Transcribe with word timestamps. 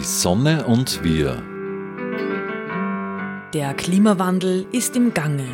Die 0.00 0.06
Sonne 0.06 0.64
und 0.64 1.04
wir. 1.04 1.42
Der 3.52 3.74
Klimawandel 3.74 4.64
ist 4.72 4.96
im 4.96 5.12
Gange. 5.12 5.44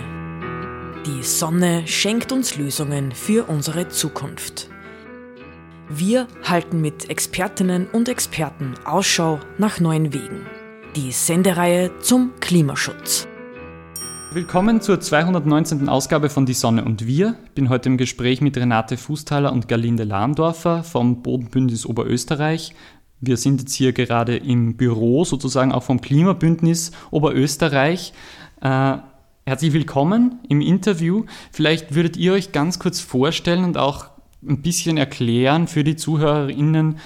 Die 1.05 1.25
Sonne 1.25 1.85
schenkt 1.89 2.31
uns 2.31 2.57
Lösungen 2.57 3.11
für 3.11 3.49
unsere 3.49 3.89
Zukunft. 3.89 4.71
Wir 5.89 6.29
halten 6.45 6.81
mit 6.81 7.11
Expertinnen 7.11 7.89
und 7.89 8.09
Experten 8.09 8.75
Ausschau 8.85 9.41
nach 9.59 9.81
neuen 9.81 10.15
Wegen. 10.15 10.47
Die 10.95 11.11
Sendereihe 11.11 11.99
zum 11.99 12.31
Klimaschutz. 12.39 13.27
Willkommen 14.33 14.81
zur 14.81 15.01
219. 15.01 15.89
Ausgabe 15.89 16.31
von 16.31 16.47
Die 16.47 16.55
Sonne 16.55 16.85
und 16.85 17.05
wir. 17.05 17.35
Ich 17.47 17.53
bin 17.53 17.69
heute 17.69 17.89
im 17.89 17.97
Gespräch 17.97 18.41
mit 18.41 18.57
Renate 18.57 18.97
Fußthaler 18.97 19.53
und 19.53 19.67
Gerlinde 19.67 20.05
Lahndorfer 20.05 20.85
vom 20.85 21.23
Bodenbündnis 21.23 21.85
Oberösterreich. 21.85 22.75
Wir 23.27 23.37
sind 23.37 23.61
jetzt 23.61 23.75
hier 23.75 23.93
gerade 23.93 24.37
im 24.37 24.77
Büro 24.77 25.25
sozusagen 25.25 25.73
auch 25.73 25.83
vom 25.83 26.01
Klimabündnis 26.01 26.93
Oberösterreich. 27.11 28.13
Äh, 28.61 28.99
herzlich 29.45 29.73
willkommen 29.73 30.39
im 30.49 30.61
Interview. 30.61 31.25
Vielleicht 31.51 31.93
würdet 31.97 32.17
ihr 32.17 32.35
euch 32.35 32.53
ganz 32.53 32.79
kurz 32.79 33.01
vorstellen 33.01 33.65
und 33.65 33.79
auch 33.79 34.11
ein 34.49 34.63
bisschen 34.63 34.97
erklären 34.97 35.67
für 35.67 35.83
die 35.83 35.97
ZuhörerInnen, 35.97 36.99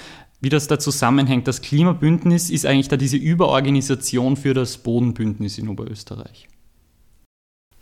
wie 0.42 0.50
das 0.50 0.66
da 0.66 0.78
zusammenhängt. 0.78 1.48
Das 1.48 1.62
Klimabündnis 1.62 2.50
ist 2.50 2.66
eigentlich 2.66 2.88
da 2.88 2.98
diese 2.98 3.16
Überorganisation 3.16 4.36
für 4.36 4.52
das 4.52 4.76
Bodenbündnis 4.76 5.56
in 5.56 5.68
Oberösterreich. 5.68 6.49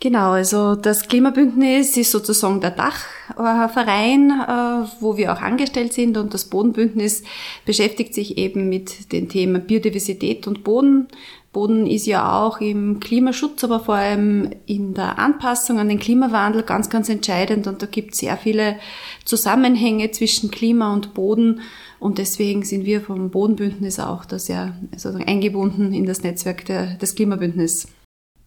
Genau, 0.00 0.30
also 0.30 0.76
das 0.76 1.08
Klimabündnis 1.08 1.96
ist 1.96 2.12
sozusagen 2.12 2.60
der 2.60 2.70
Dachverein, 2.70 4.30
äh, 4.30 4.88
wo 5.00 5.16
wir 5.16 5.32
auch 5.32 5.40
angestellt 5.40 5.92
sind 5.92 6.16
und 6.16 6.32
das 6.32 6.44
Bodenbündnis 6.44 7.24
beschäftigt 7.64 8.14
sich 8.14 8.38
eben 8.38 8.68
mit 8.68 9.10
den 9.10 9.28
Themen 9.28 9.66
Biodiversität 9.66 10.46
und 10.46 10.62
Boden. 10.62 11.08
Boden 11.52 11.88
ist 11.88 12.06
ja 12.06 12.40
auch 12.40 12.60
im 12.60 13.00
Klimaschutz, 13.00 13.64
aber 13.64 13.80
vor 13.80 13.96
allem 13.96 14.50
in 14.66 14.94
der 14.94 15.18
Anpassung 15.18 15.80
an 15.80 15.88
den 15.88 15.98
Klimawandel 15.98 16.62
ganz, 16.62 16.90
ganz 16.90 17.08
entscheidend 17.08 17.66
und 17.66 17.82
da 17.82 17.86
gibt 17.86 18.12
es 18.12 18.20
sehr 18.20 18.36
viele 18.36 18.76
Zusammenhänge 19.24 20.12
zwischen 20.12 20.52
Klima 20.52 20.94
und 20.94 21.12
Boden 21.14 21.62
und 21.98 22.18
deswegen 22.18 22.62
sind 22.62 22.84
wir 22.84 23.00
vom 23.00 23.30
Bodenbündnis 23.30 23.98
auch 23.98 24.24
da 24.24 24.38
sehr 24.38 24.76
also 24.92 25.08
eingebunden 25.26 25.92
in 25.92 26.06
das 26.06 26.22
Netzwerk 26.22 26.66
der, 26.66 26.94
des 26.98 27.16
Klimabündnisses. 27.16 27.88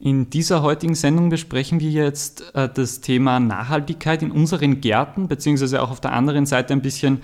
In 0.03 0.31
dieser 0.31 0.63
heutigen 0.63 0.95
Sendung 0.95 1.29
besprechen 1.29 1.79
wir 1.79 1.91
jetzt 1.91 2.55
äh, 2.55 2.67
das 2.73 3.01
Thema 3.01 3.39
Nachhaltigkeit 3.39 4.23
in 4.23 4.31
unseren 4.31 4.81
Gärten, 4.81 5.27
beziehungsweise 5.27 5.79
auch 5.79 5.91
auf 5.91 6.01
der 6.01 6.13
anderen 6.13 6.47
Seite 6.47 6.73
ein 6.73 6.81
bisschen 6.81 7.21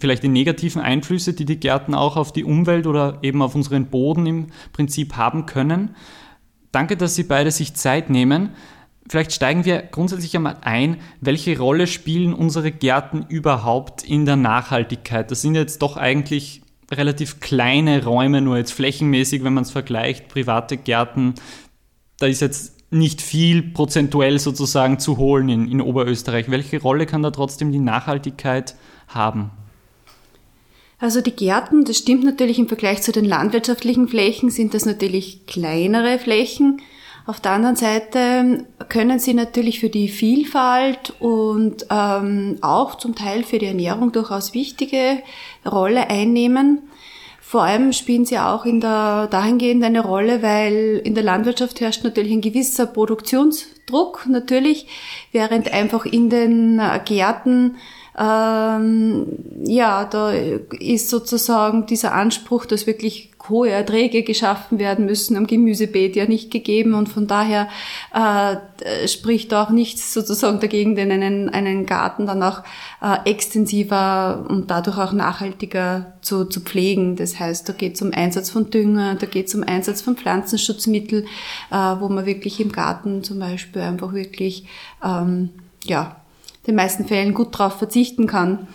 vielleicht 0.00 0.24
die 0.24 0.28
negativen 0.28 0.82
Einflüsse, 0.82 1.34
die 1.34 1.44
die 1.44 1.60
Gärten 1.60 1.94
auch 1.94 2.16
auf 2.16 2.32
die 2.32 2.42
Umwelt 2.42 2.88
oder 2.88 3.20
eben 3.22 3.42
auf 3.42 3.54
unseren 3.54 3.86
Boden 3.86 4.26
im 4.26 4.46
Prinzip 4.72 5.16
haben 5.16 5.46
können. 5.46 5.94
Danke, 6.72 6.96
dass 6.96 7.14
Sie 7.14 7.22
beide 7.22 7.52
sich 7.52 7.74
Zeit 7.74 8.10
nehmen. 8.10 8.50
Vielleicht 9.08 9.32
steigen 9.32 9.64
wir 9.64 9.82
grundsätzlich 9.82 10.34
einmal 10.34 10.56
ein, 10.62 10.96
welche 11.20 11.56
Rolle 11.56 11.86
spielen 11.86 12.34
unsere 12.34 12.72
Gärten 12.72 13.24
überhaupt 13.28 14.02
in 14.02 14.26
der 14.26 14.34
Nachhaltigkeit? 14.34 15.30
Das 15.30 15.42
sind 15.42 15.54
jetzt 15.54 15.80
doch 15.80 15.96
eigentlich 15.96 16.62
relativ 16.90 17.38
kleine 17.38 18.04
Räume, 18.04 18.40
nur 18.40 18.56
jetzt 18.56 18.72
flächenmäßig, 18.72 19.44
wenn 19.44 19.54
man 19.54 19.62
es 19.62 19.70
vergleicht, 19.70 20.28
private 20.28 20.76
Gärten 20.76 21.34
da 22.18 22.26
ist 22.26 22.40
jetzt 22.40 22.76
nicht 22.90 23.20
viel 23.20 23.62
prozentuell 23.62 24.38
sozusagen 24.38 24.98
zu 24.98 25.16
holen 25.16 25.48
in, 25.48 25.70
in 25.70 25.80
Oberösterreich. 25.80 26.50
Welche 26.50 26.80
Rolle 26.80 27.06
kann 27.06 27.22
da 27.22 27.30
trotzdem 27.30 27.72
die 27.72 27.78
Nachhaltigkeit 27.78 28.76
haben? 29.08 29.50
Also 30.98 31.20
die 31.20 31.32
Gärten, 31.32 31.84
das 31.84 31.98
stimmt 31.98 32.24
natürlich 32.24 32.58
im 32.58 32.68
Vergleich 32.68 33.02
zu 33.02 33.12
den 33.12 33.26
landwirtschaftlichen 33.26 34.08
Flächen, 34.08 34.50
sind 34.50 34.72
das 34.72 34.86
natürlich 34.86 35.46
kleinere 35.46 36.18
Flächen. 36.18 36.80
Auf 37.26 37.40
der 37.40 37.52
anderen 37.52 37.76
Seite 37.76 38.66
können 38.88 39.18
sie 39.18 39.34
natürlich 39.34 39.80
für 39.80 39.90
die 39.90 40.08
Vielfalt 40.08 41.12
und 41.18 41.86
ähm, 41.90 42.58
auch 42.62 42.94
zum 42.94 43.16
Teil 43.16 43.42
für 43.42 43.58
die 43.58 43.66
Ernährung 43.66 44.12
durchaus 44.12 44.54
wichtige 44.54 45.18
Rolle 45.66 46.08
einnehmen. 46.08 46.82
Vor 47.48 47.62
allem 47.62 47.92
spielen 47.92 48.24
sie 48.24 48.40
auch 48.40 48.64
in 48.64 48.80
der, 48.80 49.28
dahingehend 49.28 49.84
eine 49.84 50.00
Rolle, 50.00 50.42
weil 50.42 51.00
in 51.04 51.14
der 51.14 51.22
Landwirtschaft 51.22 51.80
herrscht 51.80 52.02
natürlich 52.02 52.32
ein 52.32 52.40
gewisser 52.40 52.86
Produktionsdruck 52.86 54.26
natürlich, 54.28 54.88
während 55.30 55.72
einfach 55.72 56.06
in 56.06 56.28
den 56.28 56.82
Gärten 57.04 57.76
ähm, 58.18 59.26
ja, 59.64 60.06
da 60.06 60.32
ist 60.32 61.08
sozusagen 61.08 61.86
dieser 61.86 62.14
Anspruch, 62.14 62.66
dass 62.66 62.88
wirklich 62.88 63.35
hohe 63.48 63.70
Erträge 63.70 64.22
geschaffen 64.22 64.78
werden 64.78 65.06
müssen 65.06 65.36
am 65.36 65.46
Gemüsebeet 65.46 66.16
ja 66.16 66.26
nicht 66.26 66.50
gegeben 66.50 66.94
und 66.94 67.08
von 67.08 67.26
daher 67.26 67.68
äh, 68.12 69.08
spricht 69.08 69.52
auch 69.54 69.70
nichts 69.70 70.12
sozusagen 70.12 70.60
dagegen, 70.60 70.96
den 70.96 71.10
einen, 71.10 71.48
einen 71.48 71.86
Garten 71.86 72.26
dann 72.26 72.42
auch 72.42 72.62
äh, 73.02 73.30
extensiver 73.30 74.44
und 74.48 74.70
dadurch 74.70 74.98
auch 74.98 75.12
nachhaltiger 75.12 76.14
zu, 76.22 76.44
zu 76.44 76.60
pflegen. 76.60 77.16
Das 77.16 77.38
heißt, 77.38 77.68
da 77.68 77.72
geht 77.72 77.94
es 77.96 78.02
um 78.02 78.12
Einsatz 78.12 78.50
von 78.50 78.70
Dünger, 78.70 79.14
da 79.14 79.26
geht 79.26 79.48
es 79.48 79.54
um 79.54 79.62
Einsatz 79.62 80.02
von 80.02 80.16
Pflanzenschutzmittel, 80.16 81.26
äh, 81.70 81.74
wo 81.74 82.08
man 82.08 82.26
wirklich 82.26 82.60
im 82.60 82.72
Garten 82.72 83.22
zum 83.22 83.38
Beispiel 83.38 83.82
einfach 83.82 84.12
wirklich 84.12 84.66
ähm, 85.04 85.50
ja 85.84 86.16
den 86.66 86.74
meisten 86.74 87.06
Fällen 87.06 87.34
gut 87.34 87.54
darauf 87.54 87.78
verzichten 87.78 88.26
kann. 88.26 88.66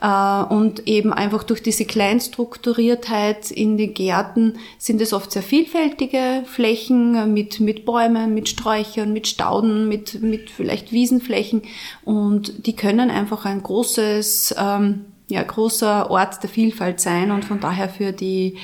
Äh, 0.00 0.42
und 0.44 0.86
eben 0.86 1.12
einfach 1.12 1.42
durch 1.42 1.62
diese 1.62 1.84
Kleinstrukturiertheit 1.84 3.50
in 3.50 3.76
den 3.76 3.94
Gärten 3.94 4.54
sind 4.78 5.00
es 5.00 5.12
oft 5.12 5.30
sehr 5.30 5.42
vielfältige 5.42 6.42
Flächen 6.46 7.34
mit, 7.34 7.60
mit 7.60 7.84
Bäumen, 7.84 8.34
mit 8.34 8.48
Sträuchern, 8.48 9.12
mit 9.12 9.26
Stauden, 9.26 9.88
mit, 9.88 10.22
mit 10.22 10.50
vielleicht 10.50 10.92
Wiesenflächen. 10.92 11.62
Und 12.04 12.66
die 12.66 12.76
können 12.76 13.10
einfach 13.10 13.44
ein 13.44 13.62
großes, 13.62 14.54
ähm, 14.58 15.04
ja, 15.28 15.42
großer 15.42 16.10
Ort 16.10 16.42
der 16.42 16.50
Vielfalt 16.50 17.00
sein 17.00 17.30
und 17.30 17.44
von 17.44 17.60
daher 17.60 17.88
für 17.88 18.12
die 18.12 18.56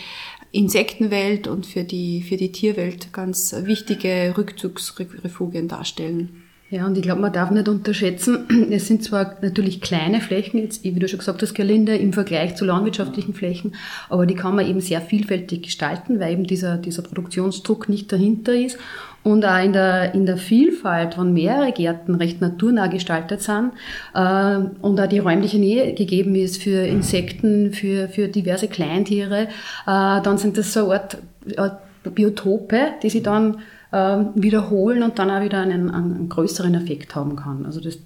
Insektenwelt 0.52 1.48
und 1.48 1.66
für 1.66 1.84
die, 1.84 2.22
für 2.22 2.38
die 2.38 2.50
Tierwelt 2.50 3.12
ganz 3.12 3.54
wichtige 3.58 4.34
Rückzugsrefugien 4.38 5.68
darstellen. 5.68 6.45
Ja, 6.68 6.84
und 6.84 6.96
ich 6.98 7.02
glaube, 7.04 7.20
man 7.20 7.32
darf 7.32 7.52
nicht 7.52 7.68
unterschätzen, 7.68 8.46
es 8.72 8.88
sind 8.88 9.04
zwar 9.04 9.36
natürlich 9.40 9.80
kleine 9.80 10.20
Flächen, 10.20 10.58
jetzt, 10.58 10.82
wie 10.82 10.92
du 10.92 11.06
schon 11.06 11.20
gesagt 11.20 11.40
hast, 11.40 11.54
Gerlinde, 11.54 11.96
im 11.96 12.12
Vergleich 12.12 12.56
zu 12.56 12.64
landwirtschaftlichen 12.64 13.34
Flächen, 13.34 13.76
aber 14.08 14.26
die 14.26 14.34
kann 14.34 14.56
man 14.56 14.66
eben 14.66 14.80
sehr 14.80 15.00
vielfältig 15.00 15.62
gestalten, 15.62 16.18
weil 16.18 16.32
eben 16.32 16.44
dieser, 16.44 16.76
dieser 16.76 17.02
Produktionsdruck 17.02 17.88
nicht 17.88 18.10
dahinter 18.10 18.54
ist. 18.54 18.78
Und 19.22 19.44
auch 19.44 19.62
in 19.62 19.72
der, 19.72 20.14
in 20.14 20.24
der 20.24 20.36
Vielfalt, 20.36 21.18
wenn 21.18 21.32
mehrere 21.32 21.72
Gärten 21.72 22.14
recht 22.14 22.40
naturnah 22.40 22.86
gestaltet 22.86 23.42
sind 23.42 23.72
äh, 24.14 24.58
und 24.82 25.00
auch 25.00 25.08
die 25.08 25.18
räumliche 25.18 25.58
Nähe 25.58 25.94
gegeben 25.94 26.36
ist 26.36 26.62
für 26.62 26.86
Insekten, 26.86 27.72
für, 27.72 28.08
für 28.08 28.28
diverse 28.28 28.68
Kleintiere, 28.68 29.42
äh, 29.42 29.46
dann 29.86 30.38
sind 30.38 30.58
das 30.58 30.72
so 30.72 30.90
eine 30.90 31.00
Art, 31.00 31.18
Art 31.56 31.80
Biotope, 32.14 32.92
die 33.02 33.10
sie 33.10 33.22
dann 33.22 33.58
ähm, 33.92 34.30
wiederholen 34.34 35.02
und 35.02 35.18
dann 35.18 35.30
auch 35.30 35.42
wieder 35.42 35.60
einen, 35.60 35.90
einen 35.90 36.28
größeren 36.28 36.74
Effekt 36.74 37.14
haben 37.14 37.36
kann. 37.36 37.66
Also 37.66 37.80
das, 37.80 37.98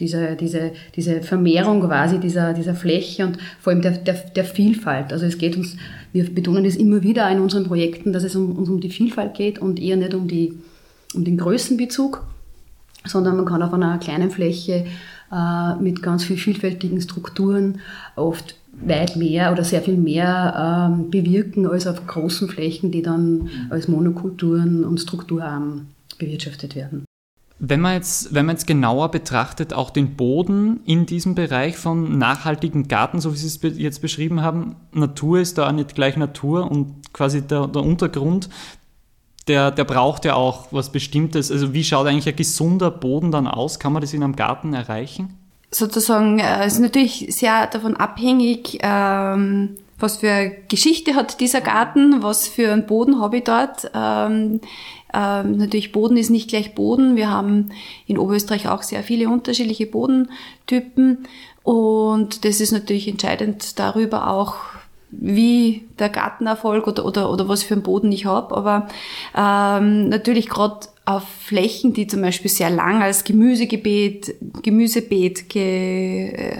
diese, 0.00 0.36
diese, 0.36 0.72
diese 0.94 1.22
Vermehrung 1.22 1.80
quasi 1.80 2.18
dieser, 2.18 2.52
dieser 2.52 2.74
Fläche 2.74 3.26
und 3.26 3.38
vor 3.60 3.72
allem 3.72 3.82
der, 3.82 3.92
der, 3.92 4.14
der 4.14 4.44
Vielfalt. 4.44 5.12
Also 5.12 5.26
es 5.26 5.38
geht 5.38 5.56
uns, 5.56 5.76
wir 6.12 6.32
betonen 6.32 6.64
das 6.64 6.76
immer 6.76 7.02
wieder 7.02 7.28
in 7.30 7.40
unseren 7.40 7.64
Projekten, 7.64 8.12
dass 8.12 8.22
es 8.22 8.36
um, 8.36 8.56
uns 8.56 8.68
um 8.68 8.80
die 8.80 8.90
Vielfalt 8.90 9.34
geht 9.34 9.58
und 9.58 9.80
eher 9.80 9.96
nicht 9.96 10.14
um, 10.14 10.28
die, 10.28 10.58
um 11.14 11.24
den 11.24 11.36
Größenbezug, 11.36 12.24
sondern 13.04 13.36
man 13.36 13.46
kann 13.46 13.62
auf 13.62 13.72
einer 13.72 13.98
kleinen 13.98 14.30
Fläche 14.30 14.86
äh, 15.32 15.74
mit 15.80 16.02
ganz 16.02 16.24
viel 16.24 16.36
vielfältigen 16.36 17.00
Strukturen 17.00 17.80
oft 18.14 18.57
weit 18.80 19.16
mehr 19.16 19.52
oder 19.52 19.64
sehr 19.64 19.82
viel 19.82 19.96
mehr 19.96 20.90
ähm, 20.90 21.10
bewirken 21.10 21.66
als 21.66 21.86
auf 21.86 22.06
großen 22.06 22.48
Flächen, 22.48 22.90
die 22.90 23.02
dann 23.02 23.48
als 23.70 23.88
Monokulturen 23.88 24.84
und 24.84 24.98
strukturarm 24.98 25.88
bewirtschaftet 26.18 26.74
werden. 26.76 27.04
Wenn 27.60 27.80
man, 27.80 27.94
jetzt, 27.94 28.32
wenn 28.32 28.46
man 28.46 28.54
jetzt 28.54 28.68
genauer 28.68 29.10
betrachtet, 29.10 29.74
auch 29.74 29.90
den 29.90 30.14
Boden 30.14 30.78
in 30.84 31.06
diesem 31.06 31.34
Bereich 31.34 31.76
von 31.76 32.16
nachhaltigen 32.16 32.86
Garten, 32.86 33.20
so 33.20 33.32
wie 33.32 33.36
Sie 33.36 33.48
es 33.48 33.78
jetzt 33.78 34.00
beschrieben 34.00 34.42
haben, 34.42 34.76
Natur 34.92 35.40
ist 35.40 35.58
da 35.58 35.72
nicht 35.72 35.96
gleich 35.96 36.16
Natur 36.16 36.70
und 36.70 37.12
quasi 37.12 37.42
der, 37.42 37.66
der 37.66 37.82
Untergrund, 37.82 38.48
der, 39.48 39.72
der 39.72 39.84
braucht 39.84 40.24
ja 40.24 40.34
auch 40.34 40.68
was 40.72 40.92
Bestimmtes. 40.92 41.50
Also 41.50 41.72
wie 41.74 41.82
schaut 41.82 42.06
eigentlich 42.06 42.28
ein 42.28 42.36
gesunder 42.36 42.92
Boden 42.92 43.32
dann 43.32 43.48
aus? 43.48 43.80
Kann 43.80 43.92
man 43.92 44.02
das 44.02 44.14
in 44.14 44.22
einem 44.22 44.36
Garten 44.36 44.72
erreichen? 44.72 45.34
Sozusagen, 45.70 46.38
äh, 46.38 46.66
ist 46.66 46.78
natürlich 46.78 47.26
sehr 47.30 47.66
davon 47.66 47.96
abhängig, 47.96 48.78
ähm, 48.82 49.76
was 49.98 50.18
für 50.18 50.52
Geschichte 50.68 51.14
hat 51.14 51.40
dieser 51.40 51.60
Garten, 51.60 52.22
was 52.22 52.46
für 52.46 52.72
einen 52.72 52.86
Boden 52.86 53.20
habe 53.20 53.38
ich 53.38 53.44
dort. 53.44 53.90
Ähm, 53.94 54.60
ähm, 55.12 55.56
natürlich 55.56 55.92
Boden 55.92 56.16
ist 56.16 56.30
nicht 56.30 56.48
gleich 56.48 56.74
Boden. 56.74 57.16
Wir 57.16 57.30
haben 57.30 57.70
in 58.06 58.18
Oberösterreich 58.18 58.68
auch 58.68 58.82
sehr 58.82 59.02
viele 59.02 59.28
unterschiedliche 59.28 59.86
Bodentypen 59.86 61.26
und 61.62 62.44
das 62.44 62.60
ist 62.60 62.72
natürlich 62.72 63.08
entscheidend 63.08 63.78
darüber 63.78 64.30
auch, 64.30 64.56
wie 65.10 65.86
der 65.98 66.10
Gartenerfolg 66.10 66.86
oder, 66.86 67.04
oder, 67.04 67.30
oder 67.30 67.48
was 67.48 67.62
für 67.62 67.74
einen 67.74 67.82
Boden 67.82 68.12
ich 68.12 68.26
habe. 68.26 68.56
Aber 68.56 68.88
ähm, 69.36 70.08
natürlich 70.08 70.48
gerade 70.48 70.80
auf 71.08 71.22
Flächen, 71.26 71.94
die 71.94 72.06
zum 72.06 72.20
Beispiel 72.20 72.50
sehr 72.50 72.68
lang 72.68 73.02
als 73.02 73.24
Gemüsegebiet, 73.24 74.34
Gemüsebeet 74.62 75.48
ge, 75.48 76.28
äh, 76.34 76.58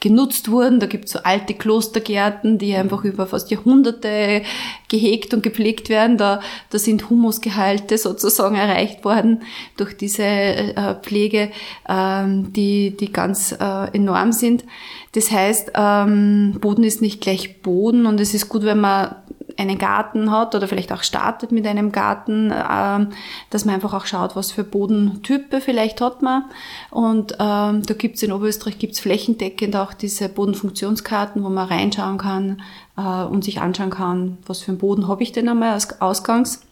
genutzt 0.00 0.50
wurden. 0.50 0.80
Da 0.80 0.86
gibt 0.86 1.04
es 1.04 1.12
so 1.12 1.18
alte 1.18 1.52
Klostergärten, 1.52 2.56
die 2.56 2.74
einfach 2.74 3.04
über 3.04 3.26
fast 3.26 3.50
Jahrhunderte 3.50 4.40
gehegt 4.88 5.34
und 5.34 5.42
gepflegt 5.42 5.90
werden. 5.90 6.16
Da, 6.16 6.40
da 6.70 6.78
sind 6.78 7.10
Humusgehalte 7.10 7.98
sozusagen 7.98 8.56
erreicht 8.56 9.04
worden 9.04 9.42
durch 9.76 9.94
diese 9.94 10.24
äh, 10.24 10.94
Pflege, 11.02 11.50
ähm, 11.86 12.54
die, 12.54 12.96
die 12.96 13.12
ganz 13.12 13.52
äh, 13.52 13.94
enorm 13.94 14.32
sind. 14.32 14.64
Das 15.12 15.30
heißt, 15.30 15.72
ähm, 15.74 16.56
Boden 16.62 16.84
ist 16.84 17.02
nicht 17.02 17.20
gleich 17.20 17.60
Boden 17.60 18.06
und 18.06 18.20
es 18.20 18.32
ist 18.32 18.48
gut, 18.48 18.62
wenn 18.62 18.80
man 18.80 19.16
einen 19.60 19.78
Garten 19.78 20.30
hat 20.30 20.54
oder 20.54 20.66
vielleicht 20.66 20.92
auch 20.92 21.02
startet 21.02 21.52
mit 21.52 21.66
einem 21.66 21.92
Garten, 21.92 22.52
ähm, 22.52 23.08
dass 23.50 23.64
man 23.64 23.74
einfach 23.76 23.94
auch 23.94 24.06
schaut, 24.06 24.36
was 24.36 24.50
für 24.50 24.64
Bodentype 24.64 25.60
vielleicht 25.60 26.00
hat 26.00 26.22
man. 26.22 26.44
Und 26.90 27.32
ähm, 27.38 27.82
da 27.84 27.94
gibt's 27.96 28.22
in 28.22 28.32
Oberösterreich 28.32 28.78
gibt's 28.78 29.00
flächendeckend 29.00 29.76
auch 29.76 29.92
diese 29.92 30.28
Bodenfunktionskarten, 30.28 31.44
wo 31.44 31.48
man 31.48 31.68
reinschauen 31.68 32.18
kann 32.18 32.62
äh, 32.96 33.24
und 33.24 33.44
sich 33.44 33.60
anschauen 33.60 33.90
kann, 33.90 34.38
was 34.46 34.62
für 34.62 34.72
einen 34.72 34.78
Boden 34.78 35.08
habe 35.08 35.22
ich 35.22 35.32
denn 35.32 35.48
einmal 35.48 35.70
als 35.70 36.00
Ausgangs 36.00 36.62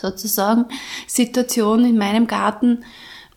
sozusagen 0.00 0.66
Situation 1.06 1.84
in 1.84 1.98
meinem 1.98 2.26
Garten. 2.26 2.84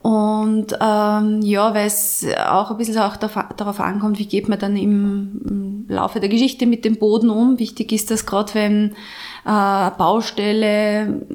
Und 0.02 0.78
ähm, 0.80 1.42
ja, 1.42 1.74
weil 1.74 1.88
es 1.88 2.26
auch 2.48 2.72
ein 2.72 2.78
bisschen 2.78 3.00
auch 3.00 3.18
darauf 3.18 3.82
ankommt, 3.82 4.18
wie 4.18 4.28
geht 4.28 4.48
man 4.48 4.58
dann 4.58 4.78
im, 4.78 5.86
Laufe 5.90 6.20
der 6.20 6.30
Geschichte 6.30 6.68
mit 6.68 6.86
dem 6.86 6.98
Boden 6.98 7.30
um. 7.30 7.58
Wichtig 7.58 7.92
ist 7.92 8.12
das 8.12 8.26
gerade, 8.26 8.54
wenn 8.54 8.92
äh, 9.44 9.92
Baustelle 9.98 11.26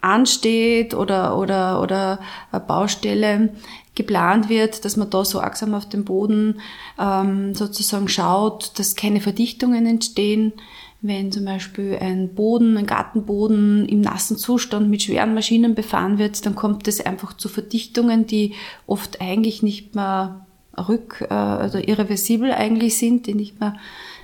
ansteht 0.00 0.94
oder, 0.94 1.38
oder, 1.38 1.80
oder 1.80 2.18
Baustelle 2.66 3.50
geplant 3.94 4.48
wird, 4.48 4.84
dass 4.84 4.96
man 4.96 5.10
da 5.10 5.24
so 5.24 5.38
sorgsam 5.38 5.74
auf 5.74 5.88
dem 5.88 6.04
Boden 6.04 6.60
ähm, 6.98 7.54
sozusagen 7.54 8.08
schaut, 8.08 8.78
dass 8.78 8.96
keine 8.96 9.20
Verdichtungen 9.20 9.86
entstehen 9.86 10.52
wenn 11.02 11.32
zum 11.32 11.44
Beispiel 11.44 11.96
ein 12.00 12.34
Boden, 12.34 12.76
ein 12.76 12.86
Gartenboden 12.86 13.86
im 13.88 14.00
nassen 14.00 14.36
Zustand 14.36 14.90
mit 14.90 15.02
schweren 15.02 15.34
Maschinen 15.34 15.74
befahren 15.74 16.18
wird, 16.18 16.44
dann 16.44 16.54
kommt 16.54 16.86
es 16.88 17.00
einfach 17.00 17.34
zu 17.34 17.48
Verdichtungen, 17.48 18.26
die 18.26 18.54
oft 18.86 19.20
eigentlich 19.20 19.62
nicht 19.62 19.94
mehr 19.94 20.46
rück, 20.76 21.26
äh, 21.28 21.34
also 21.34 21.78
irreversibel 21.78 22.52
eigentlich 22.52 22.98
sind, 22.98 23.26
die 23.26 23.34
nicht 23.34 23.60
mehr 23.60 23.76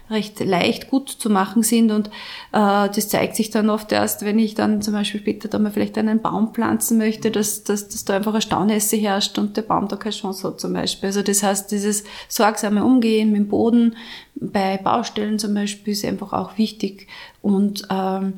recht 0.08 0.38
leicht 0.44 0.88
gut 0.88 1.08
zu 1.08 1.30
machen 1.30 1.62
sind 1.62 1.90
und 1.90 2.08
äh, 2.52 2.88
das 2.88 3.08
zeigt 3.08 3.34
sich 3.34 3.50
dann 3.50 3.70
oft 3.70 3.90
erst, 3.90 4.24
wenn 4.24 4.38
ich 4.38 4.54
dann 4.54 4.80
zum 4.80 4.94
Beispiel 4.94 5.20
später 5.20 5.48
da 5.48 5.58
mal 5.58 5.72
vielleicht 5.72 5.98
einen 5.98 6.22
Baum 6.22 6.54
pflanzen 6.54 6.98
möchte, 6.98 7.30
dass, 7.30 7.64
dass, 7.64 7.88
dass 7.88 8.04
da 8.04 8.14
einfach 8.14 8.32
eine 8.32 8.42
Staunässe 8.42 8.96
herrscht 8.96 9.36
und 9.38 9.56
der 9.56 9.62
Baum 9.62 9.88
da 9.88 9.96
keine 9.96 10.14
Chance 10.14 10.46
hat 10.46 10.60
zum 10.60 10.72
Beispiel. 10.74 11.08
Also 11.08 11.22
das 11.22 11.42
heißt, 11.42 11.72
dieses 11.72 12.04
sorgsame 12.28 12.84
Umgehen 12.84 13.32
mit 13.32 13.40
dem 13.40 13.48
Boden 13.48 13.96
bei 14.36 14.76
Baustellen 14.76 15.38
zum 15.38 15.54
Beispiel 15.54 15.92
ist 15.92 16.04
einfach 16.04 16.32
auch 16.32 16.56
wichtig 16.56 17.08
und 17.42 17.88
ähm, 17.90 18.34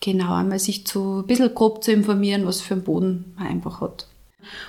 genau 0.00 0.34
einmal 0.34 0.58
sich 0.58 0.86
zu 0.86 1.20
ein 1.20 1.26
bisschen 1.26 1.54
grob 1.54 1.84
zu 1.84 1.92
informieren, 1.92 2.46
was 2.46 2.62
für 2.62 2.74
einen 2.74 2.84
Boden 2.84 3.34
man 3.36 3.48
einfach 3.48 3.82
hat. 3.82 4.06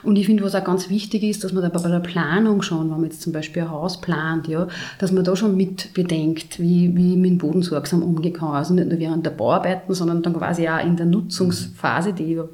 Und 0.03 0.15
ich 0.15 0.25
finde, 0.25 0.43
was 0.43 0.55
auch 0.55 0.63
ganz 0.63 0.89
wichtig 0.89 1.23
ist, 1.23 1.43
dass 1.43 1.53
man 1.53 1.63
da 1.63 1.69
bei 1.69 1.89
der 1.89 1.99
Planung 1.99 2.61
schon, 2.61 2.89
wenn 2.89 2.97
man 2.97 3.03
jetzt 3.05 3.21
zum 3.21 3.33
Beispiel 3.33 3.63
ein 3.63 3.71
Haus 3.71 4.01
plant, 4.01 4.47
ja, 4.47 4.67
dass 4.99 5.11
man 5.11 5.23
da 5.23 5.35
schon 5.35 5.55
mit 5.55 5.93
bedenkt, 5.93 6.59
wie, 6.59 6.95
wie 6.95 7.15
mit 7.15 7.31
dem 7.31 7.37
Boden 7.37 7.61
sorgsam 7.61 8.03
umgehen 8.03 8.33
kann. 8.33 8.49
Also 8.49 8.73
nicht 8.73 8.89
nur 8.89 8.99
während 8.99 9.25
der 9.25 9.31
Bauarbeiten, 9.31 9.93
sondern 9.93 10.21
dann 10.21 10.33
quasi 10.33 10.67
auch 10.67 10.83
in 10.83 10.95
der 10.95 11.05
Nutzungsphase, 11.05 12.13
die 12.13 12.33
ja, 12.33 12.45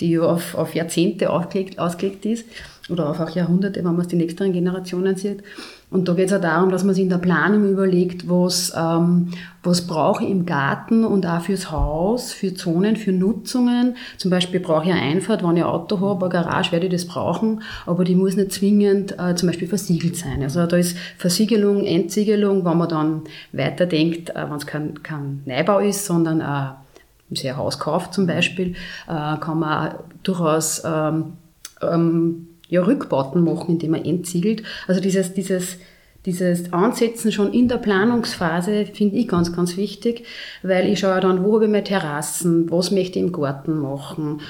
die 0.00 0.10
ja 0.10 0.22
auf, 0.22 0.54
auf 0.54 0.74
Jahrzehnte 0.74 1.30
ausgelegt, 1.30 1.78
ausgelegt 1.78 2.26
ist 2.26 2.46
oder 2.88 3.10
auf 3.10 3.20
auch 3.20 3.30
Jahrhunderte, 3.30 3.84
wenn 3.84 3.92
man 3.92 4.02
es 4.02 4.08
die 4.08 4.16
nächsten 4.16 4.52
Generationen 4.52 5.16
sieht. 5.16 5.42
Und 5.88 6.08
da 6.08 6.14
geht 6.14 6.26
es 6.26 6.32
auch 6.32 6.40
darum, 6.40 6.70
dass 6.70 6.82
man 6.82 6.94
sich 6.94 7.04
in 7.04 7.10
der 7.10 7.18
Planung 7.18 7.70
überlegt, 7.70 8.28
was, 8.28 8.72
ähm, 8.76 9.28
was 9.62 9.86
brauche 9.86 10.24
ich 10.24 10.30
im 10.30 10.44
Garten 10.44 11.04
und 11.04 11.26
auch 11.26 11.40
fürs 11.42 11.70
Haus, 11.70 12.32
für 12.32 12.54
Zonen, 12.54 12.96
für 12.96 13.12
Nutzungen. 13.12 13.96
Zum 14.16 14.30
Beispiel 14.30 14.58
brauche 14.58 14.84
ich 14.84 14.92
eine 14.92 15.00
Einfahrt, 15.00 15.44
wenn 15.44 15.56
ich 15.56 15.62
ein 15.62 15.68
Auto 15.68 16.00
habe, 16.00 16.26
eine 16.26 16.32
Garage, 16.32 16.72
werde 16.72 16.86
ich 16.86 16.92
das 16.92 17.06
brauchen, 17.06 17.62
aber 17.86 18.04
die 18.04 18.16
muss 18.16 18.36
nicht 18.36 18.52
zwingend 18.52 19.16
äh, 19.18 19.36
zum 19.36 19.48
Beispiel 19.48 19.68
versiegelt 19.68 20.16
sein. 20.16 20.42
Also 20.42 20.66
da 20.66 20.76
ist 20.76 20.96
Versiegelung, 21.18 21.84
Entsiegelung, 21.84 22.64
wenn 22.64 22.78
man 22.78 22.88
dann 22.88 23.22
weiterdenkt, 23.52 24.30
äh, 24.30 24.44
wenn 24.50 24.56
es 24.56 24.66
kein, 24.66 25.02
kein 25.04 25.42
Neubau 25.46 25.78
ist, 25.78 26.04
sondern 26.04 26.40
äh, 26.40 27.34
sehr 27.34 27.56
Hauskauf 27.56 28.10
zum 28.10 28.26
Beispiel, 28.26 28.74
äh, 29.08 29.36
kann 29.38 29.60
man 29.60 29.94
durchaus 30.24 30.82
ähm, 30.84 31.34
ähm, 31.80 32.48
ja, 32.68 32.82
Rückbauten 32.82 33.44
machen, 33.44 33.72
indem 33.72 33.92
man 33.92 34.04
entsiegelt. 34.04 34.62
Also 34.86 35.00
dieses, 35.00 35.34
dieses, 35.34 35.78
dieses 36.24 36.72
Ansetzen 36.72 37.30
schon 37.32 37.52
in 37.52 37.68
der 37.68 37.76
Planungsphase 37.76 38.86
finde 38.86 39.16
ich 39.16 39.28
ganz, 39.28 39.52
ganz 39.54 39.76
wichtig, 39.76 40.24
weil 40.62 40.88
ich 40.88 40.98
schaue 40.98 41.20
dann, 41.20 41.44
wo 41.44 41.54
habe 41.54 41.66
ich 41.66 41.70
meine 41.70 41.84
Terrassen, 41.84 42.70
was 42.70 42.90
möchte 42.90 43.18
ich 43.18 43.24
im 43.24 43.32
Garten 43.32 43.78
machen, 43.78 44.40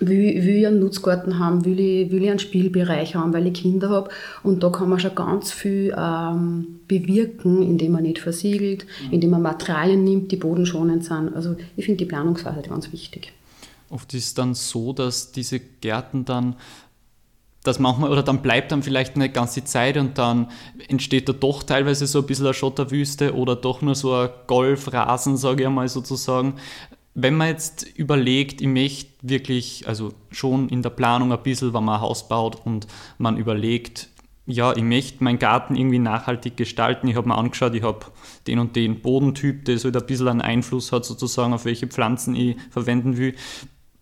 will, 0.00 0.44
will 0.44 0.56
ich 0.56 0.66
einen 0.66 0.78
Nutzgarten 0.80 1.38
haben, 1.38 1.64
will 1.64 1.80
ich, 1.80 2.10
will 2.10 2.22
ich 2.22 2.30
einen 2.30 2.38
Spielbereich 2.38 3.14
haben, 3.14 3.32
weil 3.32 3.46
ich 3.46 3.54
Kinder 3.54 3.90
habe. 3.90 4.10
Und 4.42 4.62
da 4.62 4.70
kann 4.70 4.88
man 4.88 5.00
schon 5.00 5.14
ganz 5.14 5.52
viel 5.52 5.94
ähm, 5.96 6.80
bewirken, 6.86 7.62
indem 7.62 7.92
man 7.92 8.02
nicht 8.02 8.18
versiegelt, 8.18 8.86
mhm. 9.06 9.12
indem 9.12 9.30
man 9.30 9.42
Materialien 9.42 10.04
nimmt, 10.04 10.32
die 10.32 10.36
bodenschonend 10.36 11.04
sind. 11.04 11.34
Also 11.34 11.56
ich 11.76 11.84
finde 11.84 11.98
die 11.98 12.04
Planungsphase 12.04 12.62
ganz 12.62 12.92
wichtig. 12.92 13.32
Oft 13.88 14.12
ist 14.14 14.24
es 14.24 14.34
dann 14.34 14.54
so, 14.54 14.92
dass 14.92 15.30
diese 15.30 15.60
Gärten 15.60 16.24
dann 16.24 16.56
dass 17.66 17.78
manchmal, 17.78 18.10
oder 18.10 18.22
dann 18.22 18.42
bleibt 18.42 18.72
dann 18.72 18.82
vielleicht 18.82 19.16
eine 19.16 19.28
ganze 19.28 19.64
Zeit 19.64 19.96
und 19.96 20.18
dann 20.18 20.50
entsteht 20.88 21.28
da 21.28 21.32
doch 21.32 21.62
teilweise 21.62 22.06
so 22.06 22.20
ein 22.20 22.26
bisschen 22.26 22.46
eine 22.46 22.54
Schotterwüste 22.54 23.34
oder 23.34 23.56
doch 23.56 23.82
nur 23.82 23.94
so 23.94 24.14
ein 24.14 24.28
Golfrasen, 24.46 25.36
sage 25.36 25.62
ich 25.62 25.66
einmal 25.66 25.88
sozusagen. 25.88 26.54
Wenn 27.14 27.34
man 27.34 27.48
jetzt 27.48 27.86
überlegt, 27.96 28.60
ich 28.60 28.66
möchte 28.66 29.10
wirklich, 29.22 29.88
also 29.88 30.12
schon 30.30 30.68
in 30.68 30.82
der 30.82 30.90
Planung 30.90 31.32
ein 31.32 31.42
bisschen, 31.42 31.72
wenn 31.72 31.84
man 31.84 31.96
ein 31.96 32.00
Haus 32.02 32.28
baut 32.28 32.64
und 32.66 32.86
man 33.18 33.38
überlegt, 33.38 34.08
ja, 34.46 34.76
ich 34.76 34.82
möchte 34.82 35.24
meinen 35.24 35.40
Garten 35.40 35.74
irgendwie 35.74 35.98
nachhaltig 35.98 36.56
gestalten. 36.56 37.08
Ich 37.08 37.16
habe 37.16 37.26
mir 37.26 37.36
angeschaut, 37.36 37.74
ich 37.74 37.82
habe 37.82 38.06
den 38.46 38.60
und 38.60 38.76
den 38.76 39.00
Bodentyp, 39.00 39.64
der 39.64 39.78
so 39.78 39.88
ein 39.88 40.06
bisschen 40.06 40.28
einen 40.28 40.40
Einfluss 40.40 40.92
hat, 40.92 41.04
sozusagen, 41.04 41.52
auf 41.52 41.64
welche 41.64 41.88
Pflanzen 41.88 42.36
ich 42.36 42.56
verwenden 42.70 43.16
will. 43.16 43.34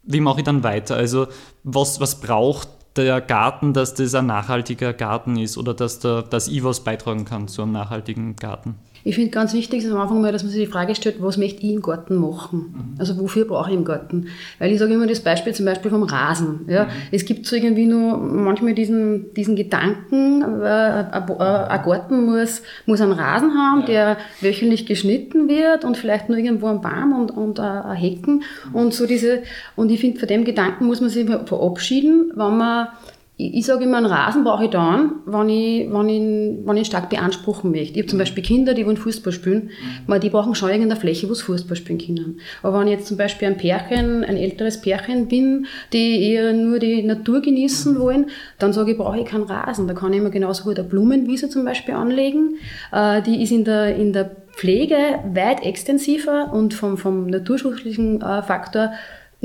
Wie 0.02 0.20
mache 0.20 0.40
ich 0.40 0.44
dann 0.44 0.62
weiter? 0.62 0.96
Also, 0.96 1.28
was, 1.62 1.98
was 1.98 2.20
braucht 2.20 2.68
der 2.96 3.20
Garten, 3.20 3.72
dass 3.72 3.94
das 3.94 4.14
ein 4.14 4.26
nachhaltiger 4.26 4.92
Garten 4.92 5.36
ist 5.36 5.58
oder 5.58 5.74
dass, 5.74 5.98
der, 5.98 6.22
dass 6.22 6.48
ich 6.48 6.62
was 6.62 6.80
beitragen 6.84 7.24
kann 7.24 7.48
zu 7.48 7.62
einem 7.62 7.72
nachhaltigen 7.72 8.36
Garten? 8.36 8.76
Ich 9.06 9.16
finde 9.16 9.30
ganz 9.30 9.52
wichtig 9.52 9.84
ist 9.84 9.90
am 9.90 10.00
Anfang 10.00 10.22
mal, 10.22 10.32
dass 10.32 10.42
man 10.42 10.50
sich 10.50 10.64
die 10.64 10.70
Frage 10.70 10.94
stellt, 10.94 11.16
was 11.20 11.36
möchte 11.36 11.62
ich 11.62 11.74
im 11.74 11.82
Garten 11.82 12.16
machen? 12.16 12.74
Mhm. 12.74 12.94
Also 12.98 13.18
wofür 13.18 13.44
brauche 13.44 13.70
ich 13.70 13.76
im 13.76 13.84
Garten? 13.84 14.28
Weil 14.58 14.72
ich 14.72 14.78
sage 14.78 14.94
immer 14.94 15.06
das 15.06 15.20
Beispiel 15.20 15.52
zum 15.52 15.66
Beispiel 15.66 15.90
vom 15.90 16.04
Rasen. 16.04 16.60
Ja? 16.68 16.84
Mhm. 16.84 16.88
Es 17.12 17.26
gibt 17.26 17.46
so 17.46 17.54
irgendwie 17.54 17.84
nur 17.84 18.16
manchmal 18.16 18.72
diesen, 18.72 19.34
diesen 19.34 19.56
Gedanken, 19.56 20.42
äh, 20.62 21.04
ein 21.04 21.82
Garten 21.84 22.24
muss, 22.24 22.62
muss 22.86 23.02
einen 23.02 23.12
Rasen 23.12 23.54
haben, 23.54 23.80
ja. 23.80 23.86
der 23.86 24.16
wöchentlich 24.40 24.86
geschnitten 24.86 25.48
wird 25.48 25.84
und 25.84 25.98
vielleicht 25.98 26.30
nur 26.30 26.38
irgendwo 26.38 26.68
ein 26.68 26.80
Baum 26.80 27.12
und, 27.12 27.30
und 27.30 27.60
ein 27.60 27.92
Hecken 27.92 28.42
mhm. 28.70 28.74
und 28.74 28.94
so 28.94 29.06
diese, 29.06 29.42
und 29.76 29.90
ich 29.90 30.00
finde, 30.00 30.18
von 30.18 30.28
dem 30.28 30.44
Gedanken 30.44 30.86
muss 30.86 31.02
man 31.02 31.10
sich 31.10 31.26
verabschieden, 31.26 32.32
wenn 32.34 32.56
man 32.56 32.88
ich, 33.36 33.54
ich 33.54 33.66
sage 33.66 33.84
immer, 33.84 33.96
einen 33.96 34.06
Rasen 34.06 34.44
brauche 34.44 34.64
ich 34.64 34.70
dann, 34.70 35.16
wenn 35.26 35.48
ich, 35.48 35.90
wenn 35.90 36.08
ich, 36.08 36.66
wenn 36.66 36.76
ich 36.76 36.82
ihn 36.82 36.84
stark 36.84 37.10
beanspruchen 37.10 37.70
möchte. 37.70 37.94
Ich 37.94 37.98
habe 37.98 38.06
zum 38.06 38.18
Beispiel 38.18 38.44
Kinder, 38.44 38.74
die 38.74 38.86
wollen 38.86 38.96
Fußball 38.96 39.32
spielen, 39.32 39.70
mhm. 40.06 40.20
die 40.20 40.30
brauchen 40.30 40.54
schon 40.54 40.70
irgendeine 40.70 41.00
Fläche, 41.00 41.28
wo 41.28 41.34
sie 41.34 41.42
Fußball 41.42 41.76
spielen 41.76 41.98
können. 41.98 42.40
Aber 42.62 42.78
wenn 42.78 42.86
ich 42.86 42.94
jetzt 42.94 43.08
zum 43.08 43.16
Beispiel 43.16 43.48
ein 43.48 43.56
Pärchen, 43.56 44.24
ein 44.24 44.36
älteres 44.36 44.80
Pärchen 44.80 45.26
bin, 45.26 45.66
die 45.92 46.30
eher 46.30 46.52
nur 46.52 46.78
die 46.78 47.02
Natur 47.02 47.40
genießen 47.40 47.94
mhm. 47.94 47.98
wollen, 47.98 48.26
dann 48.58 48.72
sage 48.72 48.92
ich, 48.92 48.98
brauche 48.98 49.18
ich 49.18 49.26
keinen 49.26 49.44
Rasen. 49.44 49.88
Da 49.88 49.94
kann 49.94 50.12
ich 50.12 50.20
mir 50.20 50.30
genauso 50.30 50.64
gut 50.64 50.78
eine 50.78 50.88
Blumenwiese 50.88 51.48
zum 51.48 51.64
Beispiel 51.64 51.94
anlegen. 51.94 52.56
Äh, 52.92 53.22
die 53.22 53.42
ist 53.42 53.50
in 53.50 53.64
der, 53.64 53.96
in 53.96 54.12
der 54.12 54.30
Pflege 54.52 54.96
weit 55.32 55.64
extensiver 55.64 56.52
und 56.52 56.74
vom, 56.74 56.96
vom 56.96 57.26
naturschutzlichen 57.26 58.22
äh, 58.22 58.42
Faktor 58.42 58.92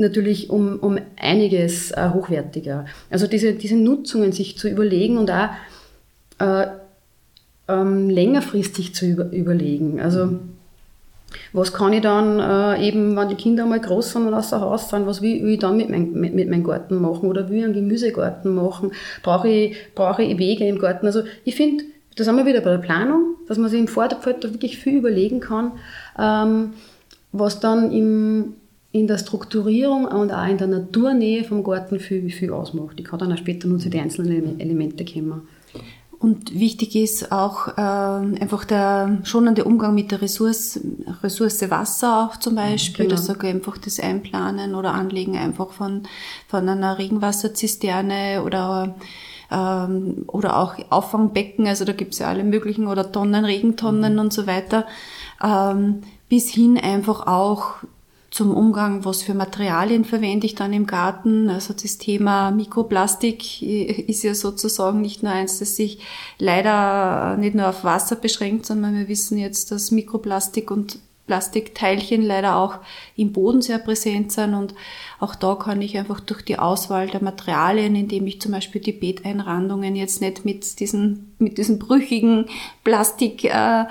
natürlich 0.00 0.50
um, 0.50 0.78
um 0.78 0.98
einiges 1.16 1.92
äh, 1.92 2.10
hochwertiger. 2.12 2.86
Also 3.10 3.26
diese, 3.26 3.52
diese 3.54 3.76
Nutzungen 3.76 4.32
sich 4.32 4.58
zu 4.58 4.68
überlegen 4.68 5.18
und 5.18 5.30
auch 5.30 5.50
äh, 6.38 6.66
ähm, 7.68 8.10
längerfristig 8.10 8.94
zu 8.94 9.06
über, 9.06 9.30
überlegen. 9.32 10.00
Also 10.00 10.38
was 11.52 11.72
kann 11.72 11.92
ich 11.92 12.02
dann 12.02 12.40
äh, 12.40 12.86
eben, 12.86 13.16
wenn 13.16 13.28
die 13.28 13.36
Kinder 13.36 13.66
mal 13.66 13.80
groß 13.80 14.12
sind 14.12 14.26
und 14.26 14.34
außer 14.34 14.60
Haus 14.60 14.88
sind, 14.88 15.06
was 15.06 15.22
will, 15.22 15.42
will 15.42 15.54
ich 15.54 15.58
dann 15.60 15.76
mit, 15.76 15.88
mein, 15.88 16.12
mit, 16.12 16.34
mit 16.34 16.48
meinem 16.48 16.64
Garten 16.64 16.96
machen 16.96 17.28
oder 17.28 17.48
will 17.48 17.58
ich 17.58 17.64
einen 17.64 17.74
Gemüsegarten 17.74 18.54
machen? 18.54 18.92
Brauche 19.22 19.48
ich, 19.48 19.76
brauche 19.94 20.22
ich 20.22 20.38
Wege 20.38 20.66
im 20.66 20.78
Garten? 20.78 21.06
Also 21.06 21.22
ich 21.44 21.54
finde, 21.54 21.84
da 22.16 22.24
sind 22.24 22.36
wir 22.36 22.46
wieder 22.46 22.60
bei 22.60 22.70
der 22.70 22.78
Planung, 22.78 23.36
dass 23.46 23.58
man 23.58 23.70
sich 23.70 23.80
im 23.80 23.88
Vorderfeld 23.88 24.42
wirklich 24.42 24.78
viel 24.78 24.96
überlegen 24.96 25.40
kann, 25.40 25.72
ähm, 26.18 26.72
was 27.32 27.60
dann 27.60 27.92
im, 27.92 28.54
in 28.92 29.06
der 29.06 29.18
Strukturierung 29.18 30.04
und 30.04 30.32
auch 30.32 30.48
in 30.48 30.58
der 30.58 30.66
Naturnähe 30.66 31.44
vom 31.44 31.62
Garten 31.62 32.00
viel, 32.00 32.28
viel 32.30 32.52
ausmacht. 32.52 32.98
Ich 32.98 33.04
kann 33.04 33.18
dann 33.18 33.32
auch 33.32 33.38
später 33.38 33.68
nur 33.68 33.78
zu 33.78 33.88
den 33.88 34.02
einzelnen 34.02 34.58
Elemente 34.58 35.04
kommen. 35.04 35.42
Und 36.18 36.52
wichtig 36.58 36.96
ist 36.96 37.32
auch 37.32 37.68
äh, 37.68 37.80
einfach 37.80 38.66
der 38.66 39.20
schonende 39.22 39.64
Umgang 39.64 39.94
mit 39.94 40.10
der 40.10 40.20
Ressource, 40.20 40.78
Ressource 41.22 41.70
Wasser 41.70 42.28
auch 42.28 42.36
zum 42.36 42.56
Beispiel. 42.56 43.06
Genau. 43.06 43.16
Also 43.16 43.32
einfach 43.38 43.78
das 43.78 43.98
Einplanen 43.98 44.74
oder 44.74 44.92
Anlegen 44.92 45.38
einfach 45.38 45.70
von, 45.70 46.02
von 46.46 46.68
einer 46.68 46.98
Regenwasserzisterne 46.98 48.42
oder 48.44 48.96
ähm, 49.50 50.24
oder 50.26 50.58
auch 50.58 50.74
Auffangbecken, 50.90 51.66
also 51.66 51.84
da 51.84 51.92
gibt's 51.92 52.18
ja 52.18 52.28
alle 52.28 52.44
möglichen, 52.44 52.86
oder 52.86 53.10
Tonnen, 53.10 53.44
Regentonnen 53.44 54.14
mhm. 54.14 54.20
und 54.20 54.32
so 54.32 54.46
weiter, 54.46 54.86
ähm, 55.42 56.02
bis 56.28 56.50
hin 56.50 56.78
einfach 56.78 57.26
auch 57.26 57.76
zum 58.30 58.54
Umgang, 58.54 59.04
was 59.04 59.22
für 59.22 59.34
Materialien 59.34 60.04
verwende 60.04 60.46
ich 60.46 60.54
dann 60.54 60.72
im 60.72 60.86
Garten. 60.86 61.50
Also 61.50 61.74
das 61.74 61.98
Thema 61.98 62.52
Mikroplastik 62.52 63.60
ist 63.60 64.22
ja 64.22 64.34
sozusagen 64.34 65.00
nicht 65.00 65.22
nur 65.22 65.32
eins, 65.32 65.58
das 65.58 65.74
sich 65.74 65.98
leider 66.38 67.36
nicht 67.36 67.56
nur 67.56 67.68
auf 67.68 67.82
Wasser 67.82 68.16
beschränkt, 68.16 68.66
sondern 68.66 68.94
wir 68.94 69.08
wissen 69.08 69.36
jetzt, 69.36 69.72
dass 69.72 69.90
Mikroplastik 69.90 70.70
und 70.70 71.00
Plastikteilchen 71.30 72.22
leider 72.22 72.56
auch 72.56 72.78
im 73.14 73.32
Boden 73.32 73.62
sehr 73.62 73.78
präsent 73.78 74.32
sind 74.32 74.52
und 74.52 74.74
auch 75.20 75.36
da 75.36 75.54
kann 75.54 75.80
ich 75.80 75.96
einfach 75.96 76.18
durch 76.18 76.42
die 76.42 76.58
Auswahl 76.58 77.06
der 77.06 77.22
Materialien, 77.22 77.94
indem 77.94 78.26
ich 78.26 78.40
zum 78.40 78.50
Beispiel 78.50 78.80
die 78.80 78.90
Beeteinrandungen 78.90 79.94
jetzt 79.94 80.20
nicht 80.20 80.44
mit 80.44 80.80
diesen, 80.80 81.36
mit 81.38 81.56
diesen 81.56 81.78
brüchigen 81.78 82.46
Plastik 82.82 83.44
äh, 83.44 83.84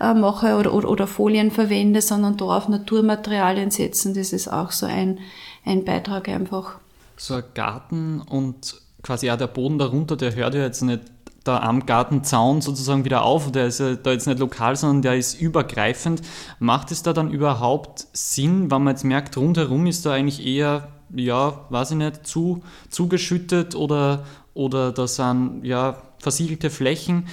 äh, 0.00 0.12
mache 0.12 0.56
oder, 0.56 0.74
oder, 0.74 0.90
oder 0.90 1.06
Folien 1.06 1.50
verwende, 1.50 2.02
sondern 2.02 2.36
da 2.36 2.44
auf 2.44 2.68
Naturmaterialien 2.68 3.70
setzen, 3.70 4.12
das 4.12 4.34
ist 4.34 4.48
auch 4.48 4.70
so 4.70 4.84
ein, 4.84 5.18
ein 5.64 5.86
Beitrag 5.86 6.28
einfach. 6.28 6.78
So 7.16 7.36
ein 7.36 7.44
Garten 7.54 8.20
und 8.20 8.82
quasi 9.02 9.30
auch 9.30 9.38
der 9.38 9.46
Boden 9.46 9.78
darunter, 9.78 10.18
der 10.18 10.34
hört 10.34 10.52
ja 10.52 10.60
jetzt 10.60 10.82
nicht 10.82 11.00
da 11.44 11.60
am 11.60 11.86
Gartenzaun 11.86 12.60
sozusagen 12.60 13.04
wieder 13.04 13.24
auf. 13.24 13.50
Der 13.52 13.66
ist 13.66 13.80
ja 13.80 13.94
da 13.94 14.12
jetzt 14.12 14.26
nicht 14.26 14.38
lokal, 14.38 14.76
sondern 14.76 15.02
der 15.02 15.16
ist 15.16 15.40
übergreifend. 15.40 16.22
Macht 16.58 16.90
es 16.90 17.02
da 17.02 17.12
dann 17.12 17.30
überhaupt 17.30 18.06
Sinn, 18.12 18.70
wenn 18.70 18.82
man 18.82 18.94
jetzt 18.94 19.04
merkt, 19.04 19.36
rundherum 19.36 19.86
ist 19.86 20.06
da 20.06 20.12
eigentlich 20.12 20.46
eher, 20.46 20.88
ja, 21.14 21.66
weiß 21.70 21.92
ich 21.92 21.96
nicht, 21.96 22.26
zu, 22.26 22.62
zugeschüttet 22.90 23.74
oder, 23.74 24.24
oder 24.54 24.92
da 24.92 25.06
sind 25.06 25.64
ja 25.64 25.96
versiegelte 26.18 26.70
Flächen? 26.70 27.28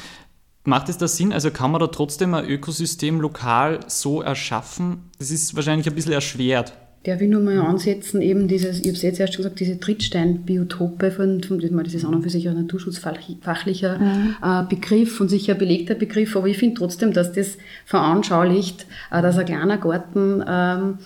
Macht 0.66 0.90
es 0.90 0.98
da 0.98 1.08
Sinn? 1.08 1.34
Also 1.34 1.52
kann 1.52 1.72
man 1.72 1.80
da 1.80 1.88
trotzdem 1.88 2.34
ein 2.34 2.46
Ökosystem 2.46 3.22
lokal 3.22 3.80
so 3.88 4.22
erschaffen? 4.22 5.10
Das 5.18 5.32
ist 5.32 5.56
wahrscheinlich 5.56 5.88
ein 5.88 5.96
bisschen 5.96 6.12
erschwert. 6.12 6.74
Darf 7.04 7.22
ich 7.22 7.30
nur 7.30 7.42
mal 7.42 7.60
ansetzen, 7.60 8.22
eben 8.22 8.50
dieses, 8.50 8.82
ich 8.82 8.88
habe 8.88 8.96
es 8.96 9.02
jetzt 9.04 9.22
erst 9.22 9.34
schon 9.34 9.44
gesagt, 9.44 9.62
diese 9.62 9.80
Trittsteinbiotope, 9.80 11.12
von, 11.12 11.42
von, 11.42 11.60
das 11.60 11.94
ist 11.94 12.04
an 12.04 12.14
und 12.14 12.24
für 12.24 12.30
sich 12.30 12.50
ein 12.50 12.56
naturschutzfachlicher 12.56 14.00
mhm. 14.00 14.36
äh, 14.44 14.64
Begriff 14.70 15.22
und 15.22 15.30
sicher 15.30 15.56
belegter 15.56 15.96
Begriff, 15.96 16.36
aber 16.36 16.48
ich 16.48 16.58
finde 16.58 16.76
trotzdem, 16.76 17.14
dass 17.14 17.32
das 17.32 17.58
veranschaulicht, 17.86 18.86
äh, 19.12 19.22
dass 19.22 19.38
ein 19.38 19.46
kleiner 19.46 19.78
Garten, 19.78 20.44
ähm, 20.46 20.98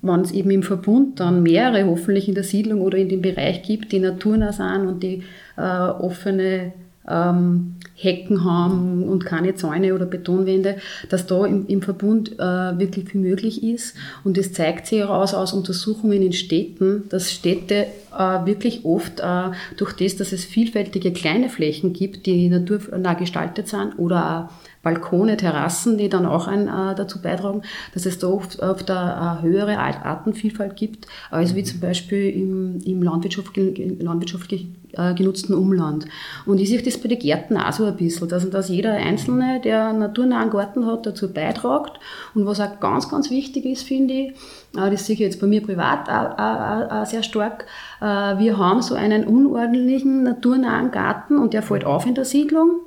wenn 0.00 0.20
es 0.20 0.32
eben 0.32 0.50
im 0.50 0.62
Verbund 0.62 1.20
dann 1.20 1.42
mehrere 1.42 1.84
hoffentlich 1.84 2.28
in 2.28 2.34
der 2.34 2.44
Siedlung 2.44 2.80
oder 2.80 2.96
in 2.96 3.10
dem 3.10 3.20
Bereich 3.20 3.62
gibt, 3.62 3.92
die 3.92 3.98
naturnah 3.98 4.52
sind 4.52 4.86
und 4.86 5.02
die 5.02 5.22
äh, 5.58 5.60
offene 5.60 6.72
ähm, 7.08 7.76
Hecken 7.94 8.44
haben 8.44 9.04
und 9.04 9.24
keine 9.24 9.54
Zäune 9.54 9.94
oder 9.94 10.06
Betonwände, 10.06 10.76
dass 11.08 11.26
da 11.26 11.46
im, 11.46 11.66
im 11.66 11.82
Verbund 11.82 12.38
äh, 12.38 12.78
wirklich 12.78 13.08
viel 13.08 13.20
möglich 13.20 13.62
ist. 13.62 13.94
Und 14.24 14.36
es 14.38 14.52
zeigt 14.52 14.86
sich 14.86 14.98
heraus 14.98 15.32
aus 15.34 15.52
Untersuchungen 15.52 16.22
in 16.22 16.32
Städten, 16.32 17.04
dass 17.08 17.32
Städte 17.32 17.86
äh, 18.16 18.46
wirklich 18.46 18.84
oft 18.84 19.20
äh, 19.20 19.50
durch 19.76 19.94
das, 19.94 20.16
dass 20.16 20.32
es 20.32 20.44
vielfältige 20.44 21.12
kleine 21.12 21.48
Flächen 21.48 21.92
gibt, 21.92 22.26
die 22.26 22.48
naturnah 22.48 23.14
gestaltet 23.14 23.68
sind 23.68 23.98
oder 23.98 24.50
auch 24.50 24.66
Balkone, 24.86 25.36
Terrassen, 25.36 25.98
die 25.98 26.08
dann 26.08 26.26
auch 26.26 26.46
ein, 26.46 26.68
äh, 26.68 26.94
dazu 26.94 27.20
beitragen, 27.20 27.62
dass 27.92 28.06
es 28.06 28.20
da 28.20 28.28
oft, 28.28 28.62
oft 28.62 28.88
eine, 28.88 29.42
höhere 29.42 29.78
Artenvielfalt 29.78 30.76
gibt, 30.76 31.08
als 31.28 31.56
wie 31.56 31.64
zum 31.64 31.80
Beispiel 31.80 32.30
im, 32.30 32.78
im 32.84 33.02
landwirtschaftlich, 33.02 34.00
landwirtschaftlich 34.00 34.68
äh, 34.92 35.12
genutzten 35.14 35.56
Umland. 35.56 36.06
Und 36.44 36.60
ich 36.60 36.68
sehe 36.68 36.80
das 36.80 36.98
bei 36.98 37.08
den 37.08 37.18
Gärten 37.18 37.56
auch 37.56 37.72
so 37.72 37.84
ein 37.84 37.96
bisschen, 37.96 38.28
dass, 38.28 38.48
dass 38.48 38.68
jeder 38.68 38.92
Einzelne, 38.92 39.60
der 39.60 39.88
einen 39.88 39.98
naturnahen 39.98 40.50
Garten 40.50 40.86
hat, 40.86 41.04
dazu 41.04 41.32
beitragt. 41.32 41.98
Und 42.36 42.46
was 42.46 42.60
auch 42.60 42.78
ganz, 42.78 43.08
ganz 43.08 43.28
wichtig 43.28 43.64
ist, 43.64 43.82
finde 43.82 44.14
ich, 44.14 44.28
äh, 44.78 44.88
das 44.88 45.06
sehe 45.06 45.14
ich 45.14 45.20
jetzt 45.20 45.40
bei 45.40 45.48
mir 45.48 45.64
privat 45.64 46.08
auch, 46.08 46.38
auch, 46.38 46.90
auch 46.92 47.06
sehr 47.06 47.24
stark, 47.24 47.66
äh, 48.00 48.04
wir 48.04 48.56
haben 48.56 48.82
so 48.82 48.94
einen 48.94 49.24
unordentlichen, 49.24 50.22
naturnahen 50.22 50.92
Garten 50.92 51.38
und 51.38 51.54
der 51.54 51.62
fällt 51.62 51.84
auf 51.84 52.06
in 52.06 52.14
der 52.14 52.24
Siedlung. 52.24 52.85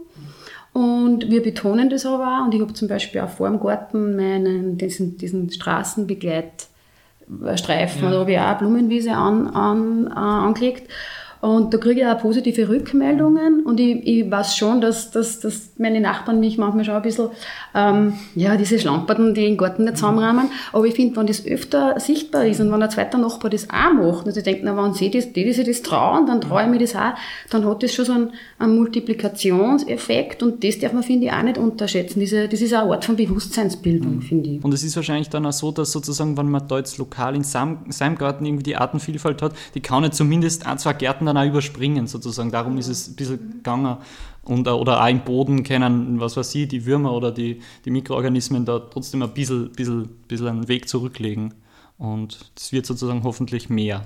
Und 0.74 1.30
wir 1.30 1.42
betonen 1.42 1.90
das 1.90 2.06
aber 2.06 2.40
auch. 2.40 2.46
Und 2.46 2.54
ich 2.54 2.62
habe 2.62 2.74
zum 2.74 2.88
Beispiel 2.88 3.22
auch 3.22 3.30
vor 3.30 3.50
dem 3.50 3.60
Garten 3.60 4.16
meinen, 4.16 4.78
diesen, 4.78 5.18
diesen 5.18 5.50
Straßenbegleitstreifen, 5.50 8.04
ja. 8.04 8.12
da 8.12 8.20
habe 8.20 8.32
ich 8.32 8.40
auch 8.40 8.44
eine 8.44 8.60
Blumenwiese 8.60 9.14
an, 9.14 9.48
an, 9.48 10.06
äh, 10.08 10.12
angelegt. 10.12 10.92
Und 11.42 11.74
da 11.74 11.78
kriege 11.78 12.02
ich 12.02 12.06
auch 12.06 12.20
positive 12.20 12.68
Rückmeldungen 12.68 13.64
und 13.64 13.80
ich, 13.80 14.06
ich 14.06 14.30
weiß 14.30 14.58
schon, 14.58 14.82
dass, 14.82 15.10
dass, 15.12 15.40
dass 15.40 15.72
meine 15.78 16.02
Nachbarn 16.02 16.42
mich 16.42 16.58
manchmal 16.58 16.84
schon 16.84 16.96
ein 16.96 17.02
bisschen, 17.02 17.30
ähm, 17.74 18.14
ja, 18.36 18.58
diese 18.58 18.78
Schlamperten, 18.78 19.34
die 19.34 19.48
im 19.48 19.56
Garten 19.56 19.86
nicht 19.86 19.96
zusammenrahmen. 19.96 20.50
Aber 20.74 20.86
ich 20.86 20.96
finde, 20.96 21.16
wenn 21.16 21.28
das 21.28 21.46
öfter 21.46 21.98
sichtbar 21.98 22.46
ist 22.46 22.60
und 22.60 22.72
wenn 22.74 22.84
ein 22.84 22.90
zweiter 22.90 23.18
Nachbar 23.18 23.50
das 23.50 23.70
auch 23.70 23.94
macht, 23.94 24.28
also 24.28 24.38
ich 24.38 24.44
denke, 24.44 24.64
na, 24.66 24.76
wenn 24.76 24.94
sie 24.94 25.10
das, 25.10 25.32
die, 25.32 25.46
die 25.46 25.54
sich 25.54 25.66
das 25.66 25.82
trauen, 25.82 26.26
dann 26.26 26.42
traue 26.42 26.64
ich 26.64 26.70
mir 26.70 26.80
das 26.80 26.94
auch, 26.94 27.14
dann 27.50 27.66
hat 27.66 27.84
das 27.84 27.94
schon 27.94 28.04
so 28.04 28.12
einen, 28.12 28.32
einen 28.58 28.76
Multiplikationseffekt 28.76 30.44
und 30.44 30.62
das 30.62 30.78
darf 30.80 30.92
man, 30.92 31.04
finde 31.04 31.28
ich, 31.28 31.32
auch 31.32 31.42
nicht 31.42 31.58
unterschätzen. 31.58 32.20
Diese, 32.20 32.50
das 32.50 32.60
ist 32.60 32.74
auch 32.74 32.82
eine 32.82 32.92
Art 32.92 33.06
von 33.06 33.16
Bewusstseinsbildung, 33.16 34.16
mhm. 34.16 34.22
finde 34.22 34.50
ich. 34.50 34.64
Und 34.64 34.74
es 34.74 34.84
ist 34.84 34.98
wahrscheinlich 34.98 35.30
dann 35.30 35.46
auch 35.46 35.54
so, 35.54 35.72
dass 35.72 35.94
sozusagen, 35.94 36.36
wenn 36.36 36.50
man 36.50 36.68
da 36.68 36.78
jetzt 36.80 36.98
lokal 36.98 37.34
in 37.34 37.44
seinem 37.44 38.18
Garten 38.18 38.46
irgendwie 38.46 38.64
die 38.64 38.76
Artenvielfalt 38.76 39.42
hat, 39.42 39.54
die 39.74 39.80
kann 39.80 40.02
nicht 40.02 40.16
zumindest 40.16 40.68
ein, 40.68 40.78
zwei 40.78 40.92
Gärten 40.92 41.29
dann 41.34 41.38
auch 41.38 41.50
überspringen 41.50 42.08
sozusagen. 42.08 42.52
Darum 42.52 42.78
ist 42.78 42.88
es 42.88 43.08
ein 43.08 43.16
bisschen 43.16 43.52
gegangen. 43.52 43.98
Und, 44.44 44.68
äh, 44.68 44.72
oder 44.72 45.04
auch 45.04 45.08
im 45.08 45.22
Boden 45.22 45.64
können, 45.64 46.20
was 46.20 46.36
weiß 46.36 46.56
ich, 46.56 46.68
die 46.68 46.86
Würmer 46.86 47.14
oder 47.14 47.32
die, 47.32 47.62
die 47.86 47.92
Mikroorganismen 47.92 48.66
da 48.66 48.80
trotzdem 48.80 49.22
ein 49.22 49.34
bisschen, 49.34 49.72
bisschen, 49.72 50.10
bisschen 50.28 50.48
einen 50.48 50.68
Weg 50.68 50.90
zurücklegen. 50.90 51.54
Und 51.98 52.52
das 52.56 52.72
wird 52.72 52.86
sozusagen 52.86 53.24
hoffentlich 53.24 53.70
mehr. 53.70 54.06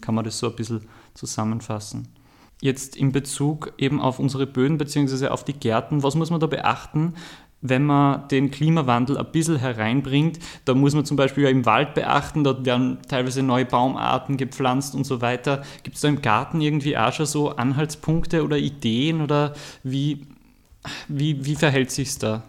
Kann 0.00 0.14
man 0.14 0.24
das 0.24 0.38
so 0.38 0.48
ein 0.48 0.56
bisschen 0.56 0.82
zusammenfassen. 1.14 2.08
Jetzt 2.60 2.96
in 2.96 3.12
Bezug 3.12 3.72
eben 3.78 4.00
auf 4.00 4.18
unsere 4.18 4.46
Böden 4.46 4.78
bzw. 4.78 5.28
auf 5.28 5.44
die 5.44 5.52
Gärten, 5.52 6.02
was 6.02 6.14
muss 6.14 6.30
man 6.30 6.40
da 6.40 6.46
beachten, 6.46 7.14
wenn 7.64 7.84
man 7.84 8.28
den 8.28 8.50
Klimawandel 8.50 9.16
ein 9.16 9.32
bisschen 9.32 9.56
hereinbringt. 9.56 10.38
Da 10.66 10.74
muss 10.74 10.94
man 10.94 11.06
zum 11.06 11.16
Beispiel 11.16 11.46
im 11.46 11.64
Wald 11.64 11.94
beachten, 11.94 12.44
dort 12.44 12.66
werden 12.66 12.98
teilweise 13.08 13.42
neue 13.42 13.64
Baumarten 13.64 14.36
gepflanzt 14.36 14.94
und 14.94 15.04
so 15.04 15.22
weiter. 15.22 15.62
Gibt 15.82 15.96
es 15.96 16.02
da 16.02 16.08
im 16.08 16.20
Garten 16.20 16.60
irgendwie 16.60 16.96
auch 16.96 17.12
schon 17.12 17.26
so 17.26 17.56
Anhaltspunkte 17.56 18.44
oder 18.44 18.58
Ideen 18.58 19.22
oder 19.22 19.54
wie, 19.82 20.26
wie, 21.08 21.44
wie 21.44 21.56
verhält 21.56 21.90
sich 21.90 22.18
da? 22.18 22.42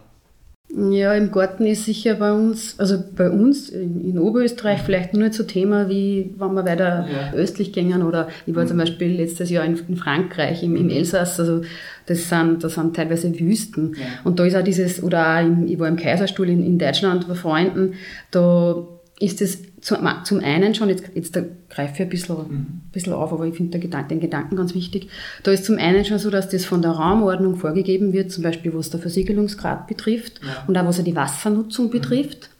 Ja, 0.68 1.14
im 1.14 1.30
Garten 1.30 1.64
ist 1.64 1.84
sicher 1.84 2.14
bei 2.16 2.32
uns, 2.32 2.78
also 2.78 3.02
bei 3.16 3.30
uns 3.30 3.70
in, 3.70 4.18
Oberösterreich 4.18 4.80
vielleicht 4.82 5.14
nur 5.14 5.32
so 5.32 5.44
Thema, 5.44 5.88
wie 5.88 6.34
wenn 6.36 6.54
wir 6.54 6.64
weiter 6.64 7.06
ja. 7.08 7.32
östlich 7.32 7.72
gehen 7.72 8.02
oder 8.02 8.28
ich 8.46 8.54
war 8.54 8.64
mhm. 8.64 8.68
zum 8.68 8.78
Beispiel 8.78 9.12
letztes 9.12 9.48
Jahr 9.48 9.64
in, 9.64 9.78
in 9.88 9.96
Frankreich, 9.96 10.62
im, 10.64 10.74
im, 10.74 10.90
Elsass, 10.90 11.38
also 11.38 11.62
das 12.06 12.28
sind, 12.28 12.64
das 12.64 12.74
sind 12.74 12.96
teilweise 12.96 13.38
Wüsten. 13.38 13.94
Ja. 13.94 14.06
Und 14.24 14.38
da 14.40 14.44
ist 14.44 14.56
auch 14.56 14.64
dieses, 14.64 15.02
oder 15.02 15.36
auch 15.36 15.40
im, 15.40 15.66
ich 15.68 15.78
war 15.78 15.88
im 15.88 15.96
Kaiserstuhl 15.96 16.48
in, 16.48 16.64
in 16.66 16.78
Deutschland 16.78 17.28
bei 17.28 17.34
Freunden, 17.34 17.94
da 18.32 18.86
ist 19.20 19.40
es 19.40 19.62
zum 19.86 20.40
einen 20.40 20.74
schon, 20.74 20.88
jetzt, 20.88 21.04
jetzt 21.14 21.38
greife 21.70 21.94
ich 21.94 22.00
ein 22.00 22.08
bisschen, 22.08 22.36
mhm. 22.36 22.80
bisschen 22.92 23.12
auf, 23.12 23.32
aber 23.32 23.46
ich 23.46 23.54
finde 23.54 23.78
den 23.78 24.20
Gedanken 24.20 24.56
ganz 24.56 24.74
wichtig. 24.74 25.08
Da 25.44 25.52
ist 25.52 25.64
zum 25.64 25.78
einen 25.78 26.04
schon 26.04 26.18
so, 26.18 26.28
dass 26.28 26.48
das 26.48 26.64
von 26.64 26.82
der 26.82 26.90
Raumordnung 26.90 27.54
vorgegeben 27.54 28.12
wird, 28.12 28.32
zum 28.32 28.42
Beispiel 28.42 28.74
was 28.74 28.90
der 28.90 28.98
Versiegelungsgrad 28.98 29.86
betrifft 29.86 30.40
ja. 30.42 30.64
und 30.66 30.76
auch 30.76 30.86
was 30.86 31.02
die 31.02 31.14
Wassernutzung 31.14 31.86
mhm. 31.86 31.90
betrifft. 31.90 32.50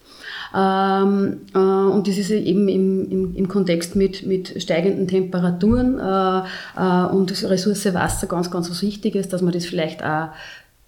Ähm, 0.54 1.40
äh, 1.52 1.58
und 1.58 2.06
das 2.06 2.16
ist 2.16 2.30
eben 2.30 2.68
im, 2.68 3.10
im, 3.10 3.34
im 3.34 3.48
Kontext 3.48 3.96
mit, 3.96 4.24
mit 4.24 4.62
steigenden 4.62 5.08
Temperaturen 5.08 5.98
äh, 5.98 6.42
äh, 6.76 7.06
und 7.06 7.30
Ressource 7.44 7.92
Wasser 7.92 8.28
ganz, 8.28 8.50
ganz 8.52 8.70
was 8.70 8.82
Wichtiges, 8.82 9.28
dass 9.28 9.42
man 9.42 9.52
das 9.52 9.66
vielleicht 9.66 10.04
auch 10.04 10.28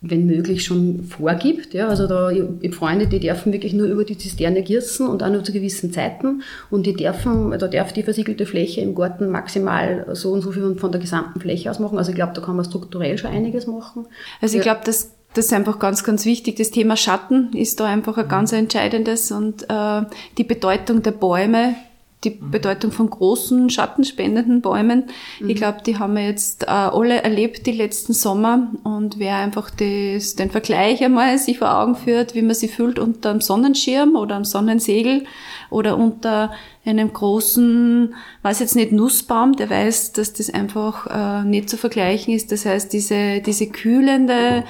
wenn 0.00 0.26
möglich, 0.26 0.64
schon 0.64 1.05
vorgibt. 1.05 1.75
Ja, 1.75 1.88
also 1.88 2.07
da, 2.07 2.31
ich 2.31 2.40
habe 2.40 2.73
Freunde, 2.73 3.09
die 3.09 3.19
dürfen 3.19 3.52
wirklich 3.52 3.73
nur 3.73 3.88
über 3.88 4.05
die 4.05 4.17
Zisterne 4.17 4.62
gießen 4.62 5.07
und 5.07 5.23
auch 5.23 5.31
nur 5.31 5.43
zu 5.43 5.52
gewissen 5.52 5.93
Zeiten. 5.93 6.43
Und 6.71 6.87
die 6.87 6.95
dürfen, 6.95 7.50
da 7.59 7.67
darf 7.67 7.93
die 7.93 8.05
versiegelte 8.05 8.47
Fläche 8.47 8.81
im 8.81 8.95
Garten 8.95 9.28
maximal 9.28 10.07
so 10.12 10.31
und 10.31 10.43
so 10.43 10.52
viel 10.52 10.76
von 10.76 10.93
der 10.93 11.00
gesamten 11.00 11.40
Fläche 11.40 11.71
aus 11.71 11.81
machen. 11.81 11.99
Also 11.99 12.11
ich 12.11 12.17
glaube, 12.17 12.33
da 12.33 12.40
kann 12.40 12.55
man 12.55 12.64
strukturell 12.64 13.19
schon 13.19 13.31
einiges 13.31 13.67
machen. 13.67 14.07
Also 14.40 14.57
ich 14.57 14.62
glaube, 14.62 14.81
das 14.85 15.12
das 15.35 15.47
ist 15.47 15.52
einfach 15.52 15.78
ganz, 15.78 16.05
ganz 16.05 16.25
wichtig. 16.25 16.57
Das 16.57 16.71
Thema 16.71 16.97
Schatten 16.97 17.52
ist 17.52 17.81
da 17.81 17.85
einfach 17.85 18.17
ein 18.17 18.28
ganz 18.28 18.52
entscheidendes 18.52 19.31
und 19.31 19.64
äh, 19.69 20.02
die 20.38 20.45
Bedeutung 20.45 21.02
der 21.02 21.11
Bäume 21.11 21.76
die 22.25 22.30
mhm. 22.30 22.50
Bedeutung 22.50 22.90
von 22.90 23.08
großen 23.08 23.70
schattenspendenden 23.70 24.60
Bäumen. 24.60 25.04
Mhm. 25.40 25.50
Ich 25.50 25.56
glaube, 25.56 25.78
die 25.87 25.98
haben 25.98 26.14
wir 26.14 26.26
jetzt 26.26 26.64
äh, 26.64 26.70
alle 26.70 27.22
erlebt 27.22 27.66
die 27.66 27.72
letzten 27.72 28.12
Sommer 28.12 28.72
und 28.82 29.18
wer 29.18 29.37
einfach 29.37 29.70
das, 29.70 30.34
den 30.34 30.50
Vergleich 30.50 31.02
einmal 31.04 31.38
sich 31.38 31.58
vor 31.58 31.72
Augen 31.78 31.94
führt, 31.94 32.34
wie 32.34 32.42
man 32.42 32.54
sie 32.54 32.68
fühlt 32.68 32.98
unter 32.98 33.30
einem 33.30 33.40
Sonnenschirm 33.40 34.16
oder 34.16 34.34
einem 34.34 34.44
Sonnensegel 34.44 35.25
oder 35.70 35.96
unter 35.96 36.52
einem 36.84 37.12
großen, 37.12 38.14
weiß 38.42 38.60
jetzt 38.60 38.75
nicht, 38.75 38.92
Nussbaum, 38.92 39.54
der 39.54 39.70
weiß, 39.70 40.12
dass 40.12 40.32
das 40.32 40.50
einfach 40.50 41.06
äh, 41.06 41.44
nicht 41.44 41.68
zu 41.70 41.76
vergleichen 41.76 42.34
ist. 42.34 42.50
Das 42.50 42.64
heißt, 42.64 42.92
diese, 42.92 43.40
diese 43.40 43.68
kühlende 43.68 44.64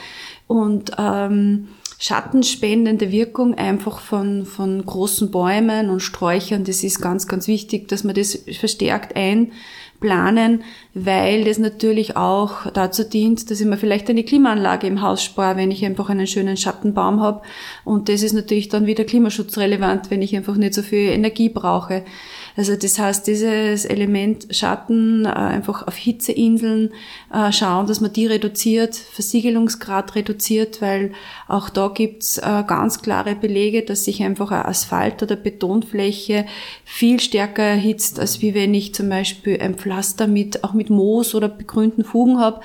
und 0.48 0.92
ähm, 0.98 1.68
schattenspendende 2.00 3.10
Wirkung 3.10 3.54
einfach 3.54 3.98
von, 3.98 4.46
von 4.46 4.84
großen 4.86 5.32
Bäumen 5.32 5.90
und 5.90 6.00
Sträuchern. 6.00 6.62
Das 6.62 6.84
ist 6.84 7.00
ganz, 7.00 7.26
ganz 7.26 7.48
wichtig, 7.48 7.88
dass 7.88 8.04
man 8.04 8.14
das 8.14 8.38
verstärkt 8.58 9.16
einplanen, 9.16 10.62
weil 10.94 11.44
das 11.44 11.58
natürlich 11.58 12.16
auch 12.16 12.70
dazu 12.72 13.02
dient, 13.02 13.50
dass 13.50 13.60
ich 13.60 13.66
mir 13.66 13.76
vielleicht 13.76 14.08
eine 14.08 14.22
Klimaanlage 14.22 14.86
im 14.86 15.02
Haus 15.02 15.24
spare, 15.24 15.56
wenn 15.56 15.72
ich 15.72 15.84
einfach 15.84 16.08
einen 16.08 16.28
schönen 16.28 16.56
Schattenbaum 16.56 17.20
habe. 17.20 17.42
Und 17.84 18.08
das 18.08 18.22
ist 18.22 18.32
natürlich 18.32 18.68
dann 18.68 18.86
wieder 18.86 19.02
klimaschutzrelevant, 19.02 20.08
wenn 20.12 20.22
ich 20.22 20.36
einfach 20.36 20.56
nicht 20.56 20.74
so 20.74 20.82
viel 20.82 21.10
Energie 21.10 21.48
brauche. 21.48 22.04
Also 22.58 22.74
das 22.74 22.98
heißt, 22.98 23.24
dieses 23.28 23.84
Element 23.84 24.48
Schatten, 24.50 25.26
äh, 25.26 25.28
einfach 25.28 25.86
auf 25.86 25.94
Hitzeinseln 25.94 26.90
äh, 27.32 27.52
schauen, 27.52 27.86
dass 27.86 28.00
man 28.00 28.12
die 28.12 28.26
reduziert, 28.26 28.96
Versiegelungsgrad 28.96 30.16
reduziert, 30.16 30.82
weil 30.82 31.12
auch 31.46 31.70
da 31.70 31.86
gibt's 31.86 32.36
äh, 32.38 32.64
ganz 32.66 33.00
klare 33.00 33.36
Belege, 33.36 33.84
dass 33.84 34.04
sich 34.04 34.24
einfach 34.24 34.50
eine 34.50 34.64
Asphalt- 34.64 35.22
oder 35.22 35.36
Betonfläche 35.36 36.46
viel 36.84 37.20
stärker 37.20 37.62
erhitzt, 37.62 38.18
als 38.18 38.42
wie 38.42 38.54
wenn 38.54 38.74
ich 38.74 38.92
zum 38.92 39.08
Beispiel 39.08 39.62
ein 39.62 39.76
Pflaster 39.76 40.26
mit, 40.26 40.64
auch 40.64 40.72
mit 40.72 40.90
Moos 40.90 41.36
oder 41.36 41.48
begrünten 41.48 42.02
Fugen 42.02 42.40
habe. 42.40 42.60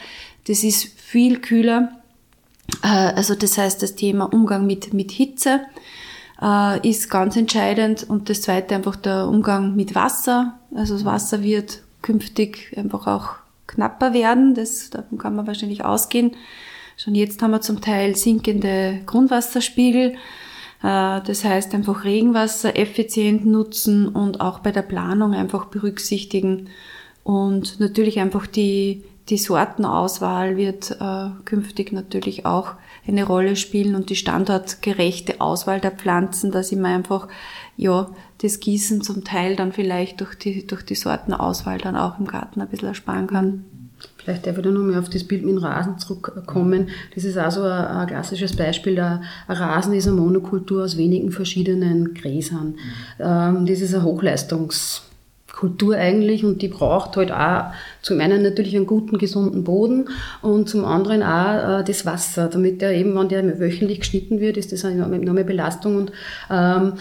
Das 0.48 0.64
ist 0.64 0.86
viel 0.98 1.38
kühler. 1.38 2.00
Also 2.82 3.36
das 3.36 3.60
heißt, 3.60 3.84
das 3.84 3.94
Thema 3.94 4.26
Umgang 4.26 4.66
mit, 4.66 4.92
mit 4.92 5.12
Hitze 5.12 5.62
äh, 6.44 6.88
ist 6.88 7.10
ganz 7.10 7.38
entscheidend. 7.38 8.08
Und 8.08 8.30
das 8.30 8.42
zweite 8.42 8.76
einfach 8.76 8.96
der 8.96 9.28
Umgang 9.28 9.76
mit 9.76 9.96
Wasser. 9.96 10.60
Also 10.76 10.96
das 10.96 11.06
Wasser 11.06 11.42
wird 11.42 11.82
künftig 12.02 12.74
einfach 12.76 13.08
auch 13.08 13.36
knapper 13.68 14.14
werden. 14.14 14.54
Das, 14.54 14.90
davon 14.90 15.18
kann 15.18 15.36
man 15.36 15.48
wahrscheinlich 15.48 15.86
ausgehen. 15.86 16.36
Schon 16.98 17.16
jetzt 17.16 17.42
haben 17.42 17.52
wir 17.52 17.62
zum 17.62 17.82
Teil 17.82 18.16
sinkende 18.16 19.00
Grundwasserspiegel. 19.06 20.12
Äh, 20.84 21.22
das 21.22 21.44
heißt 21.44 21.74
einfach 21.74 22.04
Regenwasser 22.04 22.78
effizient 22.78 23.46
nutzen 23.46 24.08
und 24.08 24.42
auch 24.42 24.60
bei 24.60 24.72
der 24.72 24.82
Planung 24.82 25.34
einfach 25.34 25.66
berücksichtigen. 25.66 26.70
Und 27.24 27.80
natürlich 27.80 28.20
einfach 28.20 28.48
die, 28.48 29.04
die 29.30 29.38
Sortenauswahl 29.38 30.58
wird 30.58 30.92
äh, 31.00 31.30
künftig 31.46 31.94
natürlich 31.94 32.46
auch 32.46 32.74
eine 33.08 33.26
Rolle 33.26 33.56
spielen 33.56 33.96
und 33.96 34.10
die 34.10 34.16
standortgerechte 34.16 35.42
Auswahl 35.42 35.80
der 35.80 35.92
Pflanzen, 35.92 36.52
dass 36.52 36.72
ich 36.72 36.78
mir 36.78 36.88
einfach, 36.88 37.28
ja, 37.76 38.10
das 38.42 38.60
Gießen 38.60 39.02
zum 39.02 39.24
Teil 39.24 39.56
dann 39.56 39.72
vielleicht 39.72 40.22
durch 40.22 40.36
die, 40.36 40.66
durch 40.66 40.84
die 40.84 40.96
Sortenauswahl 40.96 41.78
dann 41.80 41.96
auch 41.96 42.20
im 42.20 42.28
Garten 42.28 42.62
ein 42.62 42.68
bisschen 42.68 42.90
ersparen 42.90 43.28
kann. 43.28 43.66
Vielleicht 44.18 44.48
darf 44.48 44.58
ich 44.58 44.64
da 44.64 44.70
nochmal 44.70 45.00
auf 45.00 45.10
das 45.10 45.24
Bild 45.24 45.44
mit 45.44 45.56
dem 45.56 45.64
Rasen 45.64 45.98
zurückkommen. 45.98 46.90
Das 47.16 47.24
ist 47.24 47.38
also 47.38 47.64
ein, 47.64 47.72
ein 47.72 48.08
klassisches 48.08 48.56
Beispiel. 48.56 48.96
Der 48.96 49.22
Rasen 49.48 49.94
ist 49.94 50.08
eine 50.08 50.16
Monokultur 50.16 50.84
aus 50.84 50.98
wenigen 50.98 51.32
verschiedenen 51.32 52.14
Gräsern. 52.14 52.76
Ähm, 53.20 53.66
das 53.66 53.82
ist 53.82 53.94
ein 53.94 54.04
Hochleistungs- 54.04 55.02
Kultur 55.64 55.96
eigentlich 55.96 56.44
und 56.44 56.62
die 56.62 56.68
braucht 56.68 57.16
halt 57.16 57.32
auch 57.32 57.72
zum 58.02 58.20
einen 58.20 58.44
natürlich 58.44 58.76
einen 58.76 58.86
guten, 58.86 59.18
gesunden 59.18 59.64
Boden 59.64 60.10
und 60.42 60.68
zum 60.68 60.84
anderen 60.84 61.24
auch 61.24 61.80
äh, 61.80 61.84
das 61.86 62.06
Wasser, 62.06 62.50
damit 62.50 62.82
der 62.82 62.92
eben, 62.92 63.16
wenn 63.16 63.30
der 63.30 63.60
wöchentlich 63.62 64.02
geschnitten 64.02 64.42
wird, 64.42 64.58
ist 64.58 64.74
das 64.74 64.84
eine 64.84 65.04
enorme 65.04 65.46
Belastung 65.46 65.96
und 65.96 66.12
ähm, 66.52 66.94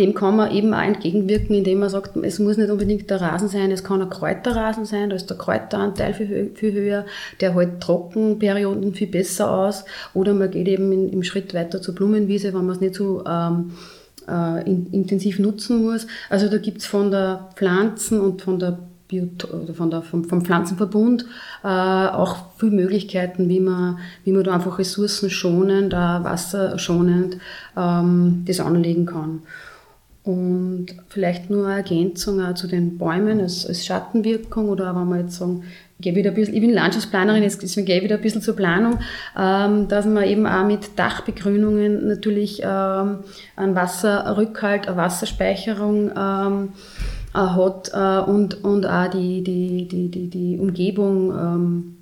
dem 0.00 0.14
kann 0.14 0.34
man 0.34 0.50
eben 0.50 0.74
auch 0.74 0.82
entgegenwirken, 0.82 1.54
indem 1.54 1.78
man 1.78 1.88
sagt, 1.88 2.16
es 2.16 2.40
muss 2.40 2.56
nicht 2.56 2.70
unbedingt 2.70 3.08
der 3.10 3.20
Rasen 3.20 3.48
sein, 3.48 3.70
es 3.70 3.84
kann 3.84 4.02
ein 4.02 4.10
Kräuterrasen 4.10 4.86
sein, 4.86 5.10
da 5.10 5.14
ist 5.14 5.30
der 5.30 5.38
Kräuteranteil 5.38 6.12
viel, 6.12 6.50
viel 6.54 6.72
höher, 6.72 7.06
der 7.40 7.54
hält 7.54 7.80
Trockenperioden 7.80 8.92
viel 8.92 9.06
besser 9.06 9.52
aus 9.52 9.84
oder 10.14 10.34
man 10.34 10.50
geht 10.50 10.66
eben 10.66 10.90
in, 10.90 11.10
im 11.10 11.22
Schritt 11.22 11.54
weiter 11.54 11.80
zur 11.80 11.94
Blumenwiese, 11.94 12.54
wenn 12.54 12.66
man 12.66 12.74
es 12.74 12.80
nicht 12.80 12.96
so 12.96 13.24
ähm, 13.24 13.70
äh, 14.30 14.70
in, 14.70 14.86
intensiv 14.92 15.38
nutzen 15.38 15.82
muss. 15.82 16.06
Also 16.28 16.48
da 16.48 16.58
gibt 16.58 16.78
es 16.78 16.86
von 16.86 17.10
der 17.10 17.48
Pflanzen 17.56 18.20
und 18.20 18.42
von 18.42 18.58
der 18.58 18.78
von 19.74 19.90
der, 19.90 20.02
vom, 20.02 20.24
vom 20.24 20.44
Pflanzenverbund 20.44 21.24
äh, 21.64 21.66
auch 21.66 22.36
viele 22.58 22.70
Möglichkeiten, 22.70 23.48
wie 23.48 23.58
man, 23.58 23.98
wie 24.22 24.30
man 24.30 24.44
da 24.44 24.54
einfach 24.54 24.78
ressourcenschonend, 24.78 25.92
äh, 25.92 25.96
wasserschonend 25.96 27.38
ähm, 27.76 28.44
das 28.46 28.60
anlegen 28.60 29.06
kann. 29.06 29.42
Und 30.22 30.86
vielleicht 31.08 31.50
nur 31.50 31.66
eine 31.66 31.76
Ergänzung 31.78 32.40
auch 32.40 32.54
zu 32.54 32.68
den 32.68 32.98
Bäumen 32.98 33.40
als, 33.40 33.66
als 33.66 33.84
Schattenwirkung 33.84 34.68
oder 34.68 34.94
wenn 34.94 35.08
wir 35.08 35.20
jetzt 35.20 35.36
sagen, 35.36 35.64
gehe 36.00 36.14
wieder 36.14 36.30
ein 36.30 36.34
bisschen, 36.34 36.54
ich 36.54 36.60
bin 36.60 36.72
Landschaftsplanerin, 36.72 37.42
deswegen 37.42 37.86
gehe 37.86 37.98
ich 37.98 38.04
wieder 38.04 38.16
ein 38.16 38.22
bisschen 38.22 38.42
zur 38.42 38.56
Planung, 38.56 38.98
ähm, 39.38 39.88
dass 39.88 40.06
man 40.06 40.24
eben 40.24 40.46
auch 40.46 40.64
mit 40.64 40.98
Dachbegrünungen 40.98 42.08
natürlich 42.08 42.60
ähm, 42.64 43.18
einen 43.56 43.74
Wasserrückhalt, 43.74 44.88
eine 44.88 44.96
Wasserspeicherung 44.96 46.10
ähm, 46.16 46.72
äh, 47.34 47.38
hat 47.38 47.90
äh, 47.94 48.30
und, 48.30 48.64
und 48.64 48.86
auch 48.86 49.08
die, 49.08 49.42
die, 49.42 49.86
die, 49.88 50.10
die, 50.10 50.28
die 50.28 50.58
Umgebung 50.58 51.30
ähm, 51.30 51.96
äh, 51.96 51.99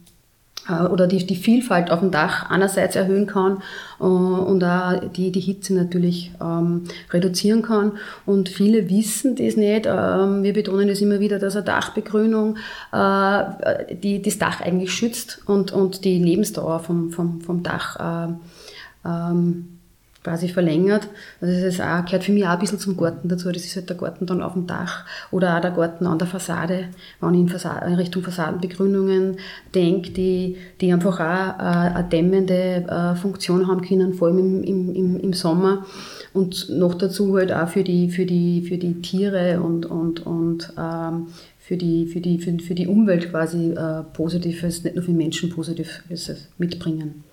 oder 0.69 1.07
die, 1.07 1.25
die 1.27 1.37
Vielfalt 1.37 1.91
auf 1.91 2.01
dem 2.01 2.11
Dach 2.11 2.51
einerseits 2.51 2.97
erhöhen 2.97 3.27
kann 3.27 3.63
äh, 4.01 4.05
und 4.05 4.63
auch 4.65 5.01
die, 5.17 5.33
die 5.33 5.41
Hitze 5.41 5.75
natürlich 5.75 6.33
ähm, 6.41 6.85
reduzieren 7.11 7.63
kann. 7.63 7.93
Und 8.27 8.49
viele 8.49 8.91
wissen 8.91 9.37
das 9.37 9.57
nicht. 9.57 9.87
Ähm, 9.87 10.43
wir 10.43 10.53
betonen 10.53 10.89
es 10.89 11.01
immer 11.01 11.21
wieder, 11.21 11.39
dass 11.39 11.57
eine 11.57 11.65
Dachbegrünung 11.65 12.57
äh, 12.93 13.95
die, 13.95 14.21
das 14.23 14.39
Dach 14.39 14.61
eigentlich 14.61 14.93
schützt 14.93 15.43
und, 15.47 15.73
und 15.73 16.05
die 16.05 16.23
Lebensdauer 16.23 16.81
vom, 16.81 17.11
vom, 17.11 17.41
vom 17.41 17.63
Dach 17.63 18.29
äh, 18.29 19.09
ähm, 19.09 19.78
quasi 20.23 20.49
verlängert. 20.49 21.09
Also 21.41 21.55
das 21.55 21.75
ist 21.75 21.81
auch, 21.81 22.05
gehört 22.05 22.25
für 22.25 22.33
mich 22.33 22.45
auch 22.45 22.51
ein 22.51 22.59
bisschen 22.59 22.79
zum 22.79 22.97
Garten 22.97 23.29
dazu. 23.29 23.51
Das 23.51 23.65
ist 23.65 23.77
halt 23.77 23.89
der 23.89 23.97
Garten 23.97 24.27
dann 24.27 24.43
auf 24.43 24.55
dem 24.55 24.67
Dach 24.67 25.05
oder 25.31 25.57
auch 25.57 25.61
der 25.61 25.71
Garten 25.71 26.07
an 26.07 26.19
der 26.19 26.27
Fassade, 26.27 26.89
wenn 27.21 27.35
ich 27.35 27.41
in, 27.41 27.49
Fassade, 27.49 27.87
in 27.87 27.95
Richtung 27.95 28.23
Fassadenbegrünungen 28.23 29.37
denke, 29.75 30.11
die, 30.11 30.57
die 30.81 30.93
einfach 30.93 31.21
auch 31.21 31.59
äh, 31.61 31.95
eine 31.95 32.09
dämmende 32.09 32.87
äh, 32.89 33.15
Funktion 33.17 33.69
haben 33.69 33.83
können, 33.83 34.15
vor 34.15 34.29
allem 34.29 34.63
im, 34.63 34.95
im, 34.95 35.21
im 35.21 35.33
Sommer. 35.33 35.87
Und 36.35 36.69
noch 36.71 36.95
dazu 36.95 37.37
halt 37.37 37.53
auch 37.53 37.69
für 37.69 37.85
die, 37.85 38.11
für 38.11 38.27
die, 38.27 38.63
für 38.63 38.77
die 38.77 39.01
Tiere 39.01 39.61
und, 39.61 39.87
und, 39.87 40.27
und 40.27 40.73
ähm, 40.79 41.29
für 41.59 41.77
die, 41.77 42.07
für, 42.07 42.21
die, 42.21 42.39
für, 42.39 42.59
für 42.59 42.75
die 42.75 42.87
Umwelt 42.87 43.31
quasi 43.31 43.73
äh, 43.73 44.03
Positives, 44.15 44.85
nicht 44.85 44.97
nur 44.97 45.05
für 45.05 45.13
Menschen 45.13 45.51
Positives 45.51 46.49
mitbringen. 46.59 47.25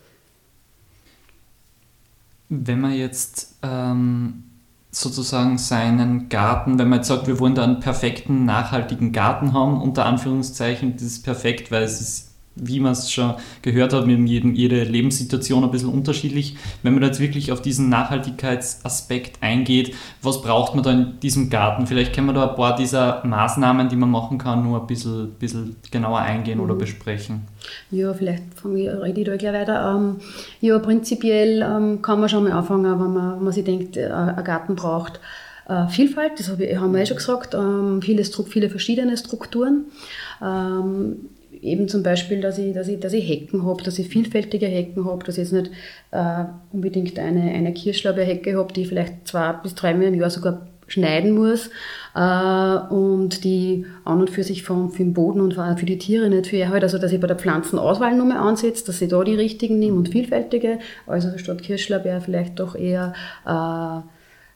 Wenn 2.49 2.81
man 2.81 2.93
jetzt 2.93 3.55
ähm, 3.63 4.43
sozusagen 4.91 5.57
seinen 5.57 6.29
Garten, 6.29 6.79
wenn 6.79 6.89
man 6.89 6.99
jetzt 6.99 7.07
sagt, 7.07 7.27
wir 7.27 7.39
wollen 7.39 7.55
da 7.55 7.63
einen 7.63 7.79
perfekten, 7.79 8.45
nachhaltigen 8.45 9.11
Garten 9.11 9.53
haben, 9.53 9.81
unter 9.81 10.05
Anführungszeichen, 10.05 10.93
das 10.93 11.03
ist 11.03 11.23
perfekt, 11.23 11.71
weil 11.71 11.83
es 11.83 12.01
ist 12.01 12.34
wie 12.55 12.79
man 12.79 12.93
es 12.93 13.11
schon 13.11 13.35
gehört 13.61 13.93
hat, 13.93 14.07
mit 14.07 14.27
jedem, 14.27 14.55
jede 14.55 14.83
Lebenssituation 14.83 15.63
ein 15.63 15.71
bisschen 15.71 15.89
unterschiedlich. 15.89 16.55
Wenn 16.83 16.93
man 16.93 17.03
jetzt 17.03 17.19
wirklich 17.19 17.51
auf 17.51 17.61
diesen 17.61 17.89
Nachhaltigkeitsaspekt 17.89 19.41
eingeht, 19.41 19.93
was 20.21 20.41
braucht 20.41 20.75
man 20.75 20.83
da 20.83 20.91
in 20.91 21.19
diesem 21.21 21.49
Garten? 21.49 21.85
Vielleicht 21.87 22.13
können 22.13 22.27
wir 22.27 22.33
da 22.33 22.49
ein 22.49 22.55
paar 22.55 22.75
dieser 22.75 23.25
Maßnahmen, 23.25 23.89
die 23.89 23.95
man 23.95 24.09
machen 24.09 24.37
kann, 24.37 24.63
nur 24.63 24.81
ein 24.81 24.87
bisschen, 24.87 25.31
bisschen 25.33 25.75
genauer 25.91 26.19
eingehen 26.19 26.59
oder 26.59 26.75
mhm. 26.75 26.79
besprechen. 26.79 27.41
Ja, 27.91 28.13
vielleicht 28.13 28.43
rede 28.63 29.19
ich 29.19 29.25
da 29.25 29.35
gleich 29.35 29.53
weiter. 29.53 29.95
Ähm, 29.95 30.17
ja, 30.61 30.79
prinzipiell 30.79 31.61
ähm, 31.61 32.01
kann 32.01 32.19
man 32.19 32.29
schon 32.29 32.43
mal 32.43 32.53
anfangen, 32.53 32.99
wenn 32.99 33.13
man, 33.13 33.35
wenn 33.37 33.43
man 33.43 33.53
sich 33.53 33.63
denkt, 33.63 33.97
äh, 33.97 34.09
ein 34.09 34.43
Garten 34.43 34.75
braucht 34.75 35.19
äh, 35.67 35.87
Vielfalt, 35.87 36.39
das 36.39 36.49
haben 36.49 36.59
wir 36.59 36.69
eh 36.69 37.05
schon 37.05 37.17
gesagt, 37.17 37.53
ähm, 37.53 38.01
viele, 38.01 38.23
viele 38.23 38.69
verschiedene 38.69 39.17
Strukturen 39.17 39.85
eben 41.61 41.87
zum 41.87 42.03
Beispiel, 42.03 42.41
dass 42.41 42.57
ich, 42.57 42.73
dass 42.73 42.87
ich, 42.87 42.99
dass 42.99 43.13
ich 43.13 43.27
Hecken 43.27 43.65
habe, 43.65 43.83
dass 43.83 43.99
ich 43.99 44.07
vielfältige 44.07 44.67
Hecken 44.67 45.05
habe, 45.05 45.23
dass 45.25 45.37
ich 45.37 45.43
jetzt 45.43 45.53
nicht 45.53 45.71
äh, 46.11 46.45
unbedingt 46.71 47.17
eine, 47.19 47.41
eine 47.51 47.73
Kirschlaubeerhecke 47.73 48.57
habe, 48.57 48.73
die 48.73 48.83
ich 48.83 48.87
vielleicht 48.89 49.27
zwei 49.27 49.53
bis 49.53 49.75
drei 49.75 49.93
Mal 49.93 50.05
im 50.05 50.15
Jahr 50.15 50.29
sogar 50.29 50.67
schneiden 50.87 51.31
muss 51.33 51.69
äh, 52.15 52.93
und 52.93 53.43
die 53.43 53.85
an 54.03 54.19
und 54.19 54.29
für 54.29 54.43
sich 54.43 54.63
vom, 54.63 54.91
für 54.91 55.03
den 55.03 55.13
Boden 55.13 55.41
und 55.41 55.53
für 55.53 55.85
die 55.85 55.97
Tiere 55.97 56.29
nicht 56.29 56.47
für 56.47 56.69
halt, 56.69 56.83
also 56.83 56.97
dass 56.97 57.11
ich 57.11 57.19
bei 57.19 57.27
der 57.27 57.37
Pflanzenauswahl 57.37 58.15
nochmal 58.15 58.37
ansetze, 58.37 58.85
dass 58.85 59.01
ich 59.01 59.09
da 59.09 59.23
die 59.23 59.35
richtigen 59.35 59.79
nehme 59.79 59.97
und 59.97 60.09
vielfältige, 60.09 60.79
also 61.07 61.37
statt 61.37 61.63
Kirschlaubeer 61.63 62.21
vielleicht 62.21 62.59
doch 62.59 62.75
eher 62.75 63.13
äh, 63.45 64.14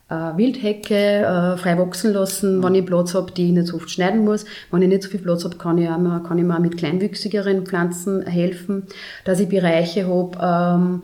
äh, 0.10 0.38
Wildhecke 0.38 0.96
äh, 0.96 1.58
frei 1.58 1.78
wachsen 1.78 2.14
lassen, 2.14 2.64
wenn 2.64 2.76
ich 2.76 2.86
Platz 2.86 3.14
habe, 3.14 3.32
die 3.32 3.48
ich 3.48 3.52
nicht 3.52 3.68
so 3.68 3.78
oft 3.78 3.90
schneiden 3.90 4.24
muss. 4.24 4.46
Wenn 4.72 4.82
ich 4.82 4.90
nicht 4.90 5.04
so 5.04 5.10
viel 5.10 5.22
Platz 5.22 5.44
habe, 5.44 5.58
kann 5.58 5.78
ich, 5.78 5.90
auch 5.90 5.98
mal, 5.98 6.24
kann 6.24 6.38
ich 6.38 6.44
mir 6.44 6.56
auch 6.56 6.60
mit 6.60 6.78
kleinwüchsigeren 6.78 7.66
Pflanzen 7.66 8.26
helfen, 8.26 8.84
dass 9.26 9.40
ich 9.40 9.50
Bereiche 9.50 10.08
habe, 10.08 10.38
ähm, 10.42 11.02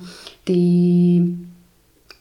die 0.48 1.46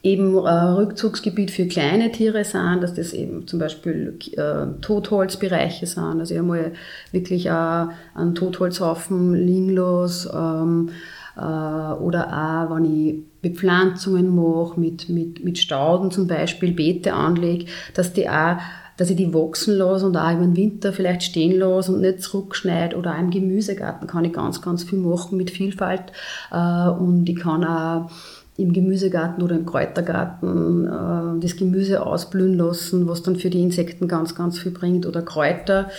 eben 0.05 0.35
äh, 0.35 0.49
Rückzugsgebiet 0.49 1.49
für 1.49 1.65
kleine 1.65 2.11
Tiere 2.11 2.43
sind, 2.43 2.81
dass 2.81 2.93
das 2.93 3.11
eben 3.11 3.47
zum 3.47 3.57
Beispiel 3.57 4.19
äh, 4.33 4.79
Totholzbereiche 4.81 5.87
sind, 5.87 6.19
also 6.19 6.31
ich 6.31 6.39
einmal 6.39 6.73
wirklich 7.11 7.49
auch 7.49 7.89
einen 8.13 8.35
Totholzhaufen 8.35 9.33
liegen 9.33 9.75
lasse, 9.75 10.31
ähm, 10.31 10.91
äh, 11.37 11.39
oder 11.39 12.67
auch, 12.69 12.75
wenn 12.75 12.85
ich 12.85 13.23
Bepflanzungen 13.41 14.35
mache, 14.35 14.79
mit, 14.79 15.09
mit, 15.09 15.43
mit 15.43 15.57
Stauden 15.57 16.11
zum 16.11 16.27
Beispiel, 16.27 16.71
Beete 16.71 17.13
anlege, 17.13 17.65
dass 17.93 18.13
die 18.13 18.29
auch 18.29 18.57
dass 18.97 19.09
ich 19.09 19.17
die 19.17 19.33
wachsen 19.33 19.75
lasse 19.75 20.05
und 20.05 20.15
auch 20.15 20.29
den 20.29 20.55
Winter 20.55 20.93
vielleicht 20.93 21.23
stehen 21.23 21.59
lasse 21.59 21.91
und 21.91 22.01
nicht 22.01 22.21
zurückschneide. 22.21 22.95
Oder 22.95 23.15
auch 23.15 23.19
im 23.19 23.29
Gemüsegarten 23.29 24.07
kann 24.07 24.25
ich 24.25 24.33
ganz, 24.33 24.61
ganz 24.61 24.83
viel 24.83 24.99
machen 24.99 25.37
mit 25.37 25.51
Vielfalt. 25.51 26.13
Äh, 26.51 26.89
und 26.89 27.27
ich 27.27 27.35
kann 27.35 27.63
auch 27.65 28.09
im 28.57 28.71
Gemüsegarten 28.71 29.43
oder 29.43 29.55
im 29.55 29.65
Kräutergarten 29.65 30.85
äh, 30.87 31.41
das 31.41 31.57
Gemüse 31.57 32.05
ausblühen 32.05 32.57
lassen, 32.57 33.07
was 33.07 33.21
dann 33.21 33.35
für 33.35 33.49
die 33.49 33.61
Insekten 33.61 34.07
ganz, 34.07 34.33
ganz 34.33 34.59
viel 34.59 34.71
bringt. 34.71 35.05
Oder 35.05 35.21
Kräuter. 35.21 35.89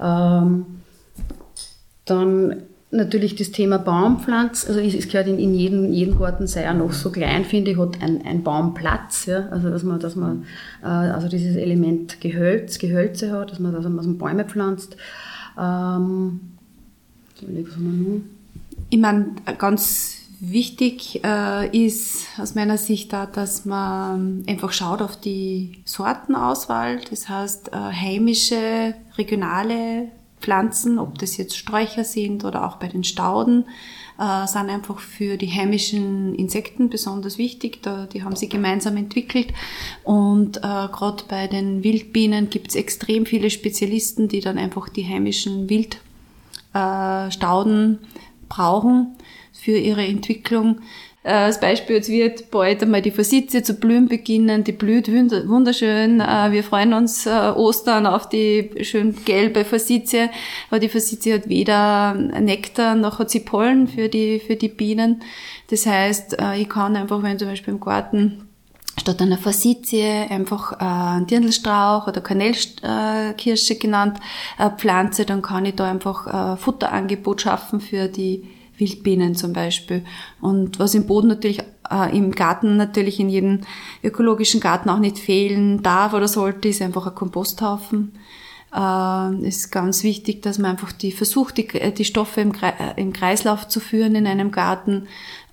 Ähm, 0.00 0.66
dann 2.04 2.62
natürlich 2.94 3.34
das 3.34 3.50
Thema 3.50 3.78
Baumpflanz, 3.78 4.66
also 4.66 4.80
es, 4.80 5.08
gehört 5.08 5.26
in, 5.26 5.38
in 5.38 5.54
jedem, 5.54 5.92
jedem 5.92 6.18
Garten, 6.18 6.46
sei 6.46 6.62
er 6.62 6.74
noch 6.74 6.92
so 6.92 7.10
klein, 7.10 7.44
finde 7.44 7.72
ich, 7.72 7.78
hat 7.78 8.00
ein, 8.00 8.24
ein 8.24 8.42
Baumplatz, 8.42 9.26
ja, 9.26 9.48
also 9.48 9.70
dass 9.70 9.82
man, 9.82 10.00
dass 10.00 10.16
man 10.16 10.44
äh, 10.82 10.86
also 10.86 11.28
dieses 11.28 11.56
Element 11.56 12.20
Gehölz, 12.20 12.78
Gehölze 12.78 13.32
hat, 13.32 13.50
dass 13.50 13.58
man, 13.58 13.72
dass 13.72 13.84
man 13.84 14.18
Bäume 14.18 14.44
pflanzt. 14.44 14.96
Ähm, 15.58 16.40
was 17.40 17.74
haben 17.74 18.06
wir 18.06 18.20
Ich 18.90 18.98
meine, 18.98 19.26
ganz 19.58 20.18
wichtig 20.40 21.20
äh, 21.24 21.68
ist 21.76 22.26
aus 22.38 22.54
meiner 22.54 22.78
Sicht 22.78 23.12
da, 23.12 23.26
dass 23.26 23.64
man 23.64 24.44
einfach 24.46 24.72
schaut 24.72 25.02
auf 25.02 25.16
die 25.16 25.82
Sortenauswahl, 25.84 27.00
das 27.10 27.28
heißt 27.28 27.72
äh, 27.72 27.76
heimische, 27.76 28.94
regionale 29.16 30.08
Pflanzen, 30.44 30.98
ob 30.98 31.18
das 31.18 31.38
jetzt 31.38 31.56
Sträucher 31.56 32.04
sind 32.04 32.44
oder 32.44 32.66
auch 32.66 32.76
bei 32.76 32.88
den 32.88 33.02
Stauden, 33.02 33.64
äh, 34.18 34.46
sind 34.46 34.68
einfach 34.68 35.00
für 35.00 35.38
die 35.38 35.50
heimischen 35.50 36.34
Insekten 36.34 36.90
besonders 36.90 37.38
wichtig. 37.38 37.82
Da, 37.82 38.04
die 38.06 38.22
haben 38.22 38.36
sie 38.36 38.50
gemeinsam 38.50 38.98
entwickelt. 38.98 39.54
Und 40.02 40.58
äh, 40.58 40.60
gerade 40.60 41.24
bei 41.28 41.46
den 41.46 41.82
Wildbienen 41.82 42.50
gibt 42.50 42.68
es 42.68 42.74
extrem 42.76 43.24
viele 43.24 43.48
Spezialisten, 43.48 44.28
die 44.28 44.40
dann 44.40 44.58
einfach 44.58 44.90
die 44.90 45.06
heimischen 45.06 45.70
Wildstauden 45.70 47.94
äh, 47.94 47.98
brauchen 48.48 49.16
für 49.52 49.78
ihre 49.78 50.06
Entwicklung. 50.06 50.80
Äh, 51.24 51.32
als 51.32 51.58
Beispiel, 51.58 51.96
jetzt 51.96 52.10
wird 52.10 52.50
bald 52.50 52.82
einmal 52.82 53.00
die 53.00 53.10
Forsythie 53.10 53.62
zu 53.62 53.74
blühen 53.74 54.08
beginnen, 54.08 54.62
die 54.62 54.72
blüht 54.72 55.08
wunderschön. 55.08 56.20
Äh, 56.20 56.52
wir 56.52 56.62
freuen 56.62 56.92
uns 56.92 57.24
äh, 57.24 57.30
Ostern 57.30 58.06
auf 58.06 58.28
die 58.28 58.70
schön 58.82 59.16
gelbe 59.24 59.64
Forsythie, 59.64 60.28
aber 60.70 60.78
die 60.78 60.90
Forsythie 60.90 61.32
hat 61.32 61.48
weder 61.48 62.14
Nektar 62.14 62.94
noch 62.94 63.18
hat 63.18 63.30
sie 63.30 63.40
Pollen 63.40 63.88
für 63.88 64.10
die, 64.10 64.38
für 64.38 64.56
die 64.56 64.68
Bienen. 64.68 65.22
Das 65.70 65.86
heißt, 65.86 66.36
ich 66.58 66.68
kann 66.68 66.94
einfach, 66.94 67.22
wenn 67.22 67.38
zum 67.38 67.48
Beispiel 67.48 67.72
im 67.72 67.80
Garten 67.80 68.46
statt 69.00 69.22
einer 69.22 69.38
Forsythie 69.38 70.26
einfach 70.28 70.72
äh, 70.72 70.84
einen 70.84 71.26
Dirndlstrauch 71.26 72.06
oder 72.06 72.20
Kanellkirsche 72.20 73.76
genannt 73.76 74.20
äh, 74.58 74.70
pflanze, 74.70 75.24
dann 75.24 75.40
kann 75.40 75.64
ich 75.64 75.74
da 75.74 75.90
einfach 75.90 76.54
äh, 76.54 76.56
Futterangebot 76.58 77.40
schaffen 77.40 77.80
für 77.80 78.08
die 78.08 78.46
Wildbienen 78.76 79.34
zum 79.34 79.52
Beispiel. 79.52 80.04
Und 80.40 80.78
was 80.78 80.94
im 80.94 81.06
Boden 81.06 81.28
natürlich, 81.28 81.60
äh, 81.90 82.16
im 82.16 82.32
Garten 82.32 82.76
natürlich 82.76 83.20
in 83.20 83.28
jedem 83.28 83.60
ökologischen 84.02 84.60
Garten 84.60 84.88
auch 84.88 84.98
nicht 84.98 85.18
fehlen 85.18 85.82
darf 85.82 86.12
oder 86.12 86.28
sollte, 86.28 86.68
ist 86.68 86.82
einfach 86.82 87.06
ein 87.06 87.14
Komposthaufen. 87.14 88.12
Äh, 88.74 89.46
ist 89.46 89.70
ganz 89.70 90.02
wichtig, 90.02 90.42
dass 90.42 90.58
man 90.58 90.72
einfach 90.72 90.90
die 90.90 91.12
versucht, 91.12 91.58
die, 91.58 91.68
äh, 91.78 91.92
die 91.92 92.04
Stoffe 92.04 92.40
äh, 92.40 93.00
im 93.00 93.12
Kreislauf 93.12 93.68
zu 93.68 93.78
führen 93.78 94.16
in 94.16 94.26
einem 94.26 94.50
Garten. 94.50 95.06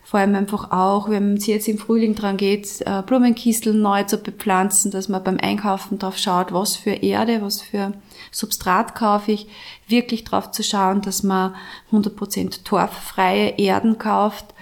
Vor 0.04 0.20
allem 0.20 0.36
einfach 0.36 0.72
auch, 0.72 1.10
wenn 1.10 1.36
es 1.36 1.46
jetzt 1.48 1.68
im 1.68 1.78
Frühling 1.78 2.16
dran 2.16 2.38
geht, 2.38 2.82
äh, 2.82 3.02
Blumenkistel 3.06 3.74
neu 3.74 4.04
zu 4.04 4.18
bepflanzen, 4.18 4.92
dass 4.92 5.10
man 5.10 5.24
beim 5.24 5.38
Einkaufen 5.40 6.00
drauf 6.00 6.18
schaut, 6.18 6.52
was 6.52 6.76
für 6.76 6.92
Erde, 6.92 7.42
was 7.42 7.62
für 7.62 7.94
Substrat 8.32 8.96
kaufe 8.96 9.32
ich, 9.32 9.48
wirklich 9.88 10.24
darauf 10.24 10.52
zu 10.52 10.64
schauen, 10.64 11.02
dass 11.02 11.24
man 11.24 11.56
100% 11.92 12.64
torffreie 12.64 13.58
Erden 13.58 13.98
kauft, 14.00 14.54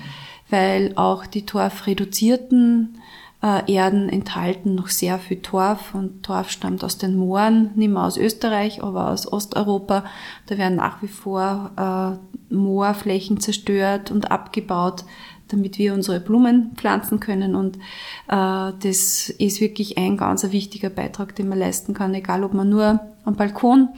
weil 0.49 0.93
auch 0.95 1.25
die 1.25 1.45
torfreduzierten 1.45 3.01
äh, 3.41 3.71
Erden 3.71 4.09
enthalten 4.09 4.75
noch 4.75 4.89
sehr 4.89 5.17
viel 5.17 5.41
Torf 5.41 5.95
und 5.95 6.23
Torf 6.23 6.49
stammt 6.49 6.83
aus 6.83 6.97
den 6.97 7.15
Mooren, 7.15 7.71
nicht 7.75 7.91
mehr 7.91 8.03
aus 8.03 8.17
Österreich, 8.17 8.83
aber 8.83 9.09
aus 9.09 9.31
Osteuropa. 9.31 10.03
Da 10.47 10.57
werden 10.57 10.75
nach 10.75 11.01
wie 11.01 11.07
vor 11.07 11.71
äh, 11.77 12.53
Moorflächen 12.53 13.39
zerstört 13.39 14.11
und 14.11 14.29
abgebaut, 14.31 15.05
damit 15.47 15.77
wir 15.77 15.93
unsere 15.93 16.19
Blumen 16.19 16.71
pflanzen 16.75 17.21
können. 17.21 17.55
Und 17.55 17.77
äh, 17.77 17.79
das 18.27 19.29
ist 19.29 19.61
wirklich 19.61 19.97
ein 19.97 20.17
ganz 20.17 20.43
wichtiger 20.51 20.89
Beitrag, 20.89 21.35
den 21.35 21.47
man 21.47 21.59
leisten 21.59 21.93
kann, 21.93 22.13
egal 22.13 22.43
ob 22.43 22.53
man 22.53 22.69
nur 22.69 22.99
am 23.23 23.35
Balkon 23.35 23.89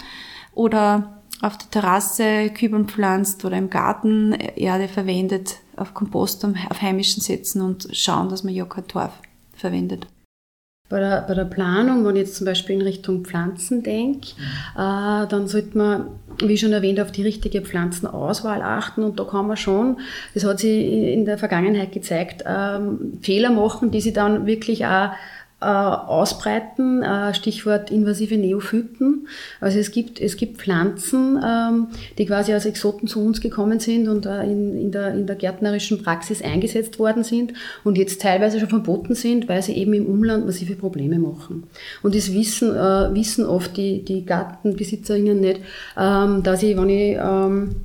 oder 0.53 1.17
auf 1.41 1.57
der 1.57 1.71
Terrasse 1.71 2.51
Kübeln 2.51 2.87
pflanzt 2.87 3.43
oder 3.43 3.57
im 3.57 3.71
Garten 3.71 4.33
Erde 4.33 4.87
verwendet, 4.87 5.55
auf 5.75 5.95
Kompost 5.95 6.45
auf 6.45 6.81
heimischen 6.83 7.23
Sätzen 7.23 7.61
und 7.61 7.87
schauen, 7.91 8.29
dass 8.29 8.43
man 8.43 8.53
ja 8.53 8.65
kein 8.65 8.87
Torf 8.87 9.13
verwendet. 9.61 10.07
Bei 10.89 10.99
der, 10.99 11.21
bei 11.25 11.35
der 11.35 11.45
Planung, 11.45 12.05
wenn 12.05 12.17
ich 12.17 12.23
jetzt 12.23 12.35
zum 12.35 12.45
Beispiel 12.45 12.75
in 12.75 12.81
Richtung 12.81 13.23
Pflanzen 13.23 13.81
denke, 13.81 14.31
äh, 14.75 15.25
dann 15.25 15.47
sollte 15.47 15.77
man, 15.77 16.07
wie 16.43 16.57
schon 16.57 16.73
erwähnt, 16.73 16.99
auf 16.99 17.13
die 17.13 17.23
richtige 17.23 17.61
Pflanzenauswahl 17.61 18.61
achten. 18.61 19.05
Und 19.05 19.17
da 19.17 19.23
kann 19.23 19.47
man 19.47 19.55
schon, 19.55 20.01
das 20.33 20.43
hat 20.43 20.59
sich 20.59 20.85
in 20.85 21.23
der 21.23 21.37
Vergangenheit 21.37 21.93
gezeigt, 21.93 22.43
ähm, 22.45 23.19
Fehler 23.21 23.51
machen, 23.51 23.91
die 23.91 24.01
sie 24.01 24.11
dann 24.11 24.45
wirklich 24.45 24.85
auch 24.85 25.11
ausbreiten. 25.65 27.03
Äh, 27.03 27.33
Stichwort 27.33 27.91
invasive 27.91 28.37
Neophyten. 28.37 29.27
Also 29.59 29.79
es 29.79 29.91
gibt, 29.91 30.19
es 30.19 30.37
gibt 30.37 30.57
Pflanzen, 30.57 31.39
ähm, 31.45 31.87
die 32.17 32.25
quasi 32.25 32.53
als 32.53 32.65
Exoten 32.65 33.07
zu 33.07 33.23
uns 33.23 33.41
gekommen 33.41 33.79
sind 33.79 34.07
und 34.07 34.25
äh, 34.25 34.43
in, 34.43 34.77
in, 34.77 34.91
der, 34.91 35.13
in 35.13 35.27
der 35.27 35.35
gärtnerischen 35.35 36.01
Praxis 36.03 36.41
eingesetzt 36.41 36.99
worden 36.99 37.23
sind 37.23 37.53
und 37.83 37.97
jetzt 37.97 38.21
teilweise 38.21 38.59
schon 38.59 38.69
verboten 38.69 39.15
sind, 39.15 39.47
weil 39.47 39.61
sie 39.61 39.73
eben 39.73 39.93
im 39.93 40.05
Umland 40.05 40.45
massive 40.45 40.75
Probleme 40.75 41.19
machen. 41.19 41.63
Und 42.01 42.15
das 42.15 42.33
wissen, 42.33 42.75
äh, 42.75 43.13
wissen 43.13 43.45
oft 43.45 43.77
die, 43.77 44.03
die 44.03 44.25
Gartenbesitzerinnen 44.25 45.39
nicht, 45.39 45.61
ähm, 45.97 46.43
dass 46.43 46.63
ich, 46.63 46.75
wenn 46.77 46.89
ich 46.89 47.17
ähm, 47.21 47.75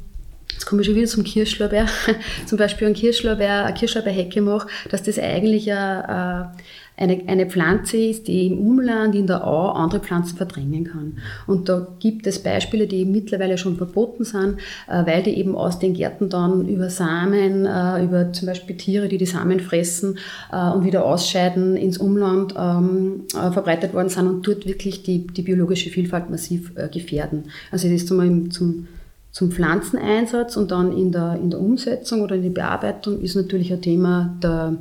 Jetzt 0.52 0.64
komme 0.64 0.80
ich 0.80 0.86
schon 0.86 0.96
wieder 0.96 1.06
zum 1.06 1.22
Kirschlorbeer, 1.22 1.86
zum 2.46 2.56
Beispiel 2.56 2.86
ein 2.86 2.94
Kirschlorbeer, 2.94 3.66
eine 3.66 3.74
Kirschlorbeerhecke 3.74 4.40
mache, 4.40 4.68
dass 4.90 5.02
das 5.02 5.18
eigentlich 5.18 5.70
ein, 5.70 6.50
eine, 6.96 7.22
eine 7.26 7.46
Pflanze 7.46 7.96
ist, 7.98 8.26
die 8.26 8.46
im 8.46 8.58
Umland, 8.58 9.14
in 9.14 9.26
der 9.26 9.46
Au 9.46 9.70
andere 9.70 10.00
Pflanzen 10.00 10.36
verdrängen 10.36 10.84
kann. 10.84 11.18
Und 11.46 11.68
da 11.68 11.86
gibt 11.98 12.26
es 12.26 12.42
Beispiele, 12.42 12.86
die 12.86 13.04
mittlerweile 13.04 13.58
schon 13.58 13.76
verboten 13.76 14.24
sind, 14.24 14.58
äh, 14.88 15.04
weil 15.04 15.22
die 15.22 15.38
eben 15.38 15.54
aus 15.54 15.78
den 15.78 15.94
Gärten 15.94 16.28
dann 16.28 16.66
über 16.66 16.88
Samen, 16.88 17.66
äh, 17.66 18.04
über 18.04 18.32
zum 18.32 18.46
Beispiel 18.46 18.76
Tiere, 18.76 19.08
die 19.08 19.18
die 19.18 19.26
Samen 19.26 19.60
fressen 19.60 20.18
äh, 20.50 20.70
und 20.70 20.84
wieder 20.84 21.04
ausscheiden, 21.04 21.76
ins 21.76 21.98
Umland 21.98 22.54
ähm, 22.56 23.24
verbreitet 23.28 23.92
worden 23.92 24.08
sind 24.08 24.26
und 24.26 24.46
dort 24.46 24.66
wirklich 24.66 25.02
die, 25.02 25.26
die 25.26 25.42
biologische 25.42 25.90
Vielfalt 25.90 26.30
massiv 26.30 26.72
gefährden. 26.92 27.44
Also 27.70 27.88
das 27.88 27.96
ist 27.96 28.08
zum, 28.08 28.50
zum 28.50 28.86
zum 29.36 29.52
Pflanzeneinsatz 29.52 30.56
und 30.56 30.70
dann 30.70 30.96
in 30.96 31.12
der, 31.12 31.34
in 31.34 31.50
der 31.50 31.60
Umsetzung 31.60 32.22
oder 32.22 32.36
in 32.36 32.42
der 32.42 32.50
Bearbeitung 32.50 33.20
ist 33.20 33.36
natürlich 33.36 33.70
ein 33.70 33.82
Thema 33.82 34.34
der 34.42 34.78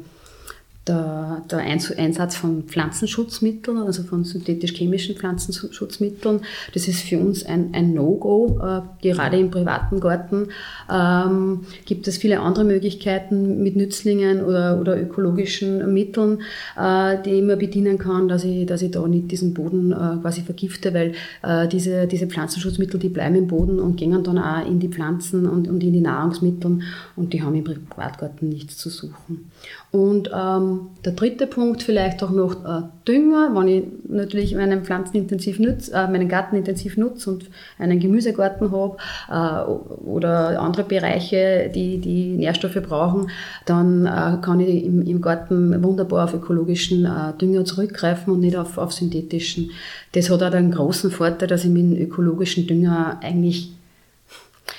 der, 0.87 1.41
der 1.49 1.59
Einsatz 1.59 2.35
von 2.35 2.63
Pflanzenschutzmitteln, 2.63 3.77
also 3.77 4.03
von 4.03 4.23
synthetisch-chemischen 4.23 5.15
Pflanzenschutzmitteln, 5.15 6.41
das 6.73 6.87
ist 6.87 7.01
für 7.01 7.19
uns 7.19 7.45
ein, 7.45 7.73
ein 7.73 7.93
No-Go. 7.93 8.59
Äh, 8.61 9.07
gerade 9.07 9.39
im 9.39 9.49
privaten 9.49 9.99
Garten 9.99 10.49
ähm, 10.91 11.61
gibt 11.85 12.07
es 12.07 12.17
viele 12.17 12.39
andere 12.39 12.65
Möglichkeiten 12.65 13.63
mit 13.63 13.75
Nützlingen 13.75 14.43
oder, 14.43 14.79
oder 14.79 15.01
ökologischen 15.01 15.91
Mitteln, 15.93 16.41
äh, 16.77 17.17
die 17.23 17.39
immer 17.39 17.55
bedienen 17.55 17.97
kann, 17.97 18.27
dass 18.27 18.43
ich, 18.43 18.65
dass 18.65 18.81
ich 18.81 18.91
da 18.91 19.07
nicht 19.07 19.31
diesen 19.31 19.53
Boden 19.53 19.91
äh, 19.91 20.21
quasi 20.21 20.41
vergifte, 20.41 20.93
weil 20.93 21.13
äh, 21.41 21.67
diese, 21.67 22.05
diese 22.05 22.27
Pflanzenschutzmittel, 22.27 22.99
die 22.99 23.09
bleiben 23.09 23.35
im 23.35 23.47
Boden 23.47 23.79
und 23.79 23.95
gehen 23.95 24.23
dann 24.23 24.37
auch 24.37 24.65
in 24.67 24.79
die 24.79 24.89
Pflanzen 24.89 25.47
und, 25.47 25.67
und 25.67 25.83
in 25.83 25.93
die 25.93 26.01
Nahrungsmittel 26.01 26.79
und 27.15 27.33
die 27.33 27.41
haben 27.41 27.55
im 27.55 27.63
Privatgarten 27.63 28.49
nichts 28.49 28.77
zu 28.77 28.89
suchen. 28.89 29.51
Und 29.91 30.29
ähm, 30.33 30.74
der 31.03 31.13
dritte 31.13 31.47
Punkt 31.47 31.83
vielleicht 31.83 32.23
auch 32.23 32.31
noch 32.31 32.65
äh, 32.65 32.81
Dünger, 33.07 33.51
wenn 33.53 33.67
ich 33.67 33.83
natürlich 34.07 34.55
meinen 34.55 34.83
Pflanzen 34.83 35.17
intensiv 35.17 35.59
nutze, 35.59 35.93
äh, 35.93 36.07
meinen 36.07 36.27
Garten 36.27 36.55
intensiv 36.55 36.97
nutze 36.97 37.29
und 37.29 37.49
einen 37.77 37.99
Gemüsegarten 37.99 38.71
habe 38.71 38.97
äh, 39.29 39.71
oder 40.05 40.59
andere 40.59 40.83
Bereiche, 40.83 41.71
die, 41.73 41.99
die 41.99 42.35
Nährstoffe 42.37 42.81
brauchen, 42.81 43.29
dann 43.65 44.05
äh, 44.05 44.41
kann 44.41 44.59
ich 44.59 44.85
im, 44.85 45.01
im, 45.01 45.21
Garten 45.21 45.83
wunderbar 45.83 46.25
auf 46.25 46.33
ökologischen 46.33 47.05
äh, 47.05 47.37
Dünger 47.39 47.65
zurückgreifen 47.65 48.33
und 48.33 48.39
nicht 48.39 48.57
auf, 48.57 48.77
auf 48.77 48.93
synthetischen. 48.93 49.71
Das 50.13 50.29
hat 50.29 50.41
auch 50.41 50.51
einen 50.51 50.71
großen 50.71 51.11
Vorteil, 51.11 51.47
dass 51.47 51.65
ich 51.65 51.71
mit 51.71 51.99
ökologischen 51.99 52.67
Dünger 52.67 53.19
eigentlich 53.21 53.71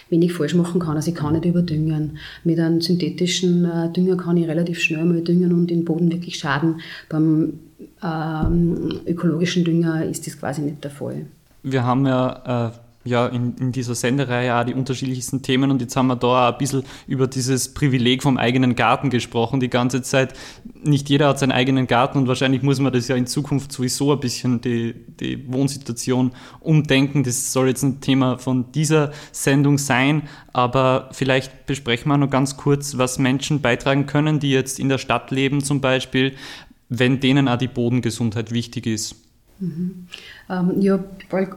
wenig 0.09 0.33
falsch 0.33 0.55
machen 0.55 0.81
kann. 0.81 0.97
Also 0.97 1.11
ich 1.11 1.17
kann 1.17 1.33
nicht 1.33 1.45
überdüngen. 1.45 2.19
Mit 2.45 2.59
einem 2.59 2.81
synthetischen 2.81 3.65
äh, 3.65 3.93
Dünger 3.93 4.17
kann 4.17 4.37
ich 4.37 4.49
relativ 4.49 4.81
schnell 4.81 5.05
mal 5.05 5.21
düngen 5.21 5.53
und 5.53 5.69
den 5.69 5.85
Boden 5.85 6.13
wirklich 6.13 6.39
schaden. 6.39 6.81
Beim 7.09 7.55
ähm, 8.03 9.01
ökologischen 9.07 9.65
Dünger 9.65 10.05
ist 10.05 10.27
das 10.27 10.39
quasi 10.39 10.63
nicht 10.63 10.85
der 10.85 10.91
Fall. 10.91 11.27
Wir 11.63 11.85
haben 11.85 12.07
ja 12.07 12.69
äh 12.69 12.86
ja 13.07 13.27
in, 13.27 13.57
in 13.57 13.73
dieser 13.73 13.95
Sendereihe 13.95 14.55
auch 14.55 14.65
die 14.65 14.75
unterschiedlichsten 14.75 15.43
Themen 15.43 15.71
und 15.71 15.81
jetzt 15.81 15.97
haben 15.97 16.09
wir 16.09 16.17
da 16.17 16.51
ein 16.51 16.59
bisschen 16.59 16.85
über 17.07 17.27
dieses 17.27 17.73
Privileg 17.73 18.23
vom 18.23 18.37
eigenen 18.37 18.75
Garten 18.77 19.11
gesprochen 19.11 19.61
die 19.61 19.71
ganze 19.71 20.03
Zeit. 20.03 20.35
Nicht 20.83 21.09
jeder 21.09 21.29
hat 21.29 21.39
seinen 21.39 21.53
eigenen 21.53 21.87
Garten 21.87 22.19
und 22.19 22.29
wahrscheinlich 22.29 22.63
muss 22.63 22.81
man 22.81 22.93
das 22.93 23.09
ja 23.09 23.17
in 23.17 23.27
Zukunft 23.27 23.73
sowieso 23.73 24.13
ein 24.13 24.21
bisschen 24.21 24.61
die, 24.61 24.95
die 25.21 25.51
Wohnsituation 25.53 26.33
umdenken. 26.61 27.25
Das 27.25 27.53
soll 27.53 27.69
jetzt 27.69 27.83
ein 27.83 28.01
Thema 28.01 28.39
von 28.39 28.73
dieser 28.73 29.13
Sendung 29.33 29.79
sein, 29.79 30.23
aber 30.53 31.09
vielleicht 31.13 31.67
besprechen 31.67 32.09
wir 32.09 32.19
noch 32.19 32.31
ganz 32.31 32.57
kurz, 32.57 32.99
was 32.99 33.19
Menschen 33.19 33.61
beitragen 33.61 34.07
können, 34.07 34.41
die 34.41 34.51
jetzt 34.51 34.79
in 34.79 34.89
der 34.89 34.99
Stadt 34.99 35.31
leben 35.31 35.63
zum 35.63 35.81
Beispiel, 35.81 36.35
wenn 36.89 37.21
denen 37.21 37.49
auch 37.49 37.59
die 37.59 37.69
Bodengesundheit 37.69 38.53
wichtig 38.53 38.87
ist. 38.87 39.26
Mhm. 39.59 40.07
Ähm, 40.51 40.81
ja, 40.81 40.99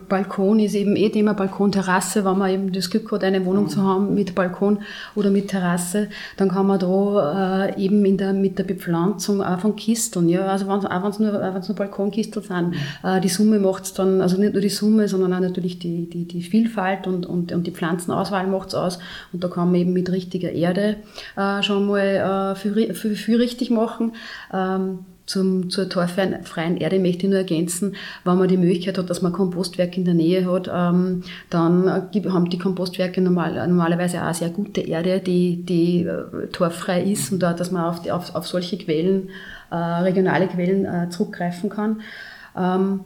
Balkon 0.08 0.60
ist 0.60 0.74
eben 0.74 0.96
eh 0.96 1.10
Thema, 1.10 1.34
Balkon, 1.34 1.72
Terrasse, 1.72 2.24
wenn 2.24 2.38
man 2.38 2.50
eben 2.50 2.72
das 2.72 2.90
Glück 2.90 3.12
hat, 3.12 3.26
eine 3.26 3.46
Wohnung 3.46 3.66
mhm. 3.66 3.70
zu 3.70 3.84
haben 3.84 4.14
mit 4.16 4.36
Balkon 4.36 4.80
oder 5.16 5.30
mit 5.30 5.50
Terrasse, 5.50 6.08
dann 6.38 6.50
kann 6.50 6.66
man 6.66 6.80
da 6.80 7.66
äh, 7.68 7.84
eben 7.84 8.06
in 8.06 8.18
der, 8.18 8.32
mit 8.32 8.58
der 8.58 8.64
Bepflanzung 8.64 9.44
auch 9.44 9.60
von 9.60 9.76
Kisteln, 9.76 10.30
ja, 10.30 10.46
also 10.46 10.68
wenn's, 10.68 10.86
auch 10.86 11.04
wenn 11.04 11.10
es 11.10 11.20
nur, 11.20 11.34
wenn's 11.34 11.68
nur 11.68 11.76
Balkonkistel 11.76 12.42
sind, 12.42 12.70
mhm. 12.70 12.76
äh, 13.04 13.20
die 13.20 13.28
Summe 13.28 13.60
macht 13.60 13.84
es 13.84 13.94
dann, 13.94 14.22
also 14.22 14.38
nicht 14.38 14.54
nur 14.54 14.62
die 14.62 14.70
Summe, 14.70 15.10
sondern 15.10 15.34
auch 15.34 15.42
natürlich 15.42 15.78
die, 15.80 16.10
die, 16.10 16.26
die 16.26 16.42
Vielfalt 16.42 17.06
und, 17.06 17.26
und, 17.26 17.52
und 17.52 17.68
die 17.68 17.72
Pflanzenauswahl 17.72 18.48
macht 18.48 18.70
es 18.70 18.76
aus 18.76 19.00
und 19.34 19.44
da 19.44 19.50
kann 19.50 19.72
man 19.72 19.76
eben 19.76 19.92
mit 19.92 20.10
richtiger 20.10 20.52
Erde 20.52 20.96
äh, 21.36 21.62
schon 21.64 21.86
mal 21.86 22.54
äh, 22.54 22.56
viel, 22.56 22.94
viel, 22.94 23.16
viel 23.16 23.38
richtig 23.38 23.72
machen. 23.72 24.14
Ähm, 24.54 25.00
zum, 25.30 25.70
zur 25.70 25.88
torfreien 25.88 26.78
Erde 26.78 27.00
möchte 27.00 27.26
ich 27.26 27.30
nur 27.30 27.38
ergänzen, 27.38 27.96
wenn 28.24 28.38
man 28.40 28.48
die 28.48 28.58
Möglichkeit 28.58 28.98
hat, 28.98 29.12
dass 29.12 29.22
man 29.22 29.32
Kompostwerk 29.32 29.96
in 29.96 30.04
der 30.04 30.16
Nähe 30.16 30.52
hat, 30.52 30.68
ähm, 30.74 31.24
dann 31.52 31.88
haben 31.88 32.50
die 32.50 32.58
Kompostwerke 32.58 33.22
normal, 33.22 33.68
normalerweise 33.68 34.26
auch 34.26 34.34
sehr 34.34 34.50
gute 34.50 34.82
Erde, 34.82 35.20
die, 35.20 35.64
die 35.64 36.02
äh, 36.02 36.48
torffrei 36.48 37.04
ist 37.04 37.32
und 37.32 37.44
da, 37.44 37.54
dass 37.54 37.70
man 37.70 37.84
auf, 37.84 38.02
die, 38.02 38.12
auf, 38.12 38.34
auf 38.34 38.48
solche 38.48 38.80
Quellen, 38.80 39.30
äh, 39.70 39.76
regionale 39.76 40.48
Quellen 40.48 40.86
äh, 40.86 41.10
zurückgreifen 41.12 41.70
kann. 41.70 42.02
Ähm, 42.58 43.02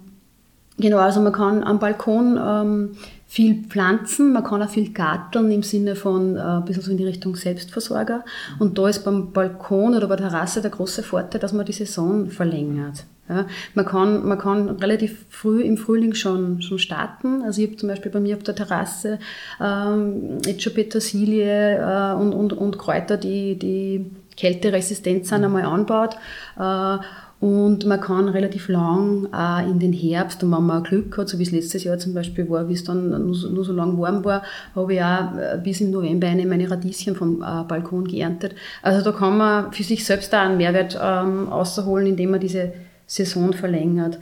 genau, 0.77 0.99
also 0.99 1.19
man 1.19 1.33
kann 1.33 1.61
am 1.61 1.79
Balkon 1.79 2.39
ähm, 2.41 2.91
viel 3.33 3.63
pflanzen, 3.63 4.31
man 4.31 4.43
kann 4.43 4.61
auch 4.61 4.69
viel 4.69 4.93
garteln 4.93 5.49
im 5.49 5.63
Sinne 5.63 5.95
von 5.95 6.35
äh, 6.35 6.39
ein 6.39 6.65
bisschen 6.65 6.83
so 6.83 6.91
in 6.91 6.97
die 6.97 7.05
Richtung 7.05 7.35
Selbstversorger. 7.35 8.23
Und 8.59 8.77
da 8.77 8.87
ist 8.87 9.03
beim 9.03 9.31
Balkon 9.31 9.95
oder 9.95 10.07
bei 10.07 10.17
der 10.17 10.29
Terrasse 10.29 10.61
der 10.61 10.69
große 10.69 11.01
Vorteil, 11.01 11.41
dass 11.41 11.51
man 11.51 11.65
die 11.65 11.73
Saison 11.73 12.29
verlängert. 12.29 13.05
Ja, 13.27 13.47
man, 13.73 13.85
kann, 13.85 14.27
man 14.27 14.37
kann 14.37 14.69
relativ 14.69 15.25
früh 15.29 15.63
im 15.63 15.77
Frühling 15.77 16.13
schon, 16.13 16.61
schon 16.61 16.77
starten. 16.77 17.41
Also 17.41 17.63
ich 17.63 17.69
habe 17.69 17.77
zum 17.77 17.89
Beispiel 17.89 18.11
bei 18.11 18.19
mir 18.19 18.37
auf 18.37 18.43
der 18.43 18.53
Terrasse 18.53 19.17
ähm, 19.59 20.37
jetzt 20.45 20.61
schon 20.61 20.75
Petersilie 20.75 21.77
äh, 21.79 22.13
und, 22.13 22.33
und, 22.33 22.53
und 22.53 22.77
Kräuter, 22.77 23.17
die, 23.17 23.57
die 23.57 24.11
kälteresistent 24.37 25.25
sind, 25.25 25.43
einmal 25.43 25.63
anbaut. 25.63 26.17
Äh, 26.59 26.97
und 27.43 27.85
man 27.85 27.99
kann 27.99 28.29
relativ 28.29 28.69
lang 28.69 29.27
auch 29.33 29.59
in 29.59 29.77
den 29.77 29.91
Herbst, 29.91 30.41
und 30.45 30.51
wenn 30.53 30.63
man 30.63 30.81
Glück 30.81 31.17
hat, 31.17 31.27
so 31.27 31.39
wie 31.39 31.43
es 31.43 31.51
letztes 31.51 31.83
Jahr 31.83 31.97
zum 31.97 32.13
Beispiel 32.13 32.49
war, 32.49 32.69
wie 32.69 32.73
es 32.73 32.85
dann 32.85 33.09
nur 33.09 33.35
so, 33.35 33.49
nur 33.49 33.65
so 33.65 33.73
lang 33.73 33.99
warm 33.99 34.23
war, 34.23 34.43
habe 34.73 34.93
ich 34.93 35.01
auch 35.01 35.35
äh, 35.35 35.59
bis 35.61 35.81
im 35.81 35.91
November 35.91 36.27
eine 36.27 36.45
meine 36.45 36.71
Radieschen 36.71 37.17
vom 37.17 37.41
äh, 37.41 37.63
Balkon 37.67 38.05
geerntet. 38.05 38.55
Also 38.81 39.03
da 39.03 39.11
kann 39.11 39.37
man 39.37 39.73
für 39.73 39.83
sich 39.83 40.05
selbst 40.05 40.33
auch 40.33 40.39
einen 40.39 40.55
Mehrwert 40.55 40.97
ähm, 41.03 41.49
außerholen, 41.49 42.07
indem 42.07 42.31
man 42.31 42.39
diese 42.39 42.71
Saison 43.07 43.51
verlängert. 43.51 44.19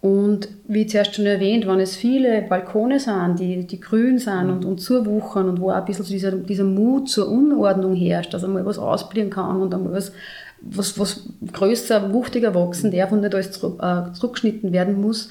Und 0.00 0.48
wie 0.66 0.88
zuerst 0.88 1.14
schon 1.14 1.26
erwähnt, 1.26 1.68
wenn 1.68 1.78
es 1.78 1.94
viele 1.94 2.42
Balkone 2.42 2.98
sind, 2.98 3.38
die, 3.38 3.68
die 3.68 3.80
grün 3.80 4.18
sind 4.18 4.50
und, 4.50 4.64
und 4.64 4.80
zuwuchern 4.80 5.48
und 5.48 5.60
wo 5.60 5.70
auch 5.70 5.76
ein 5.76 5.84
bisschen 5.84 6.04
so 6.04 6.12
dieser, 6.12 6.32
dieser 6.32 6.64
Mut 6.64 7.08
zur 7.08 7.28
Unordnung 7.28 7.94
herrscht, 7.94 8.34
dass 8.34 8.42
einmal 8.42 8.66
was 8.66 8.78
ausblieben 8.78 9.30
kann 9.30 9.62
und 9.62 9.72
einmal 9.72 9.92
was 9.92 10.10
was, 10.70 10.98
was 10.98 11.28
größer, 11.52 12.12
wuchtiger 12.12 12.54
wachsen 12.54 12.90
darf 12.90 13.12
und 13.12 13.20
nicht 13.20 13.34
alles 13.34 13.52
zurück, 13.52 13.80
äh, 13.82 14.12
zurückgeschnitten 14.12 14.72
werden 14.72 15.00
muss, 15.00 15.28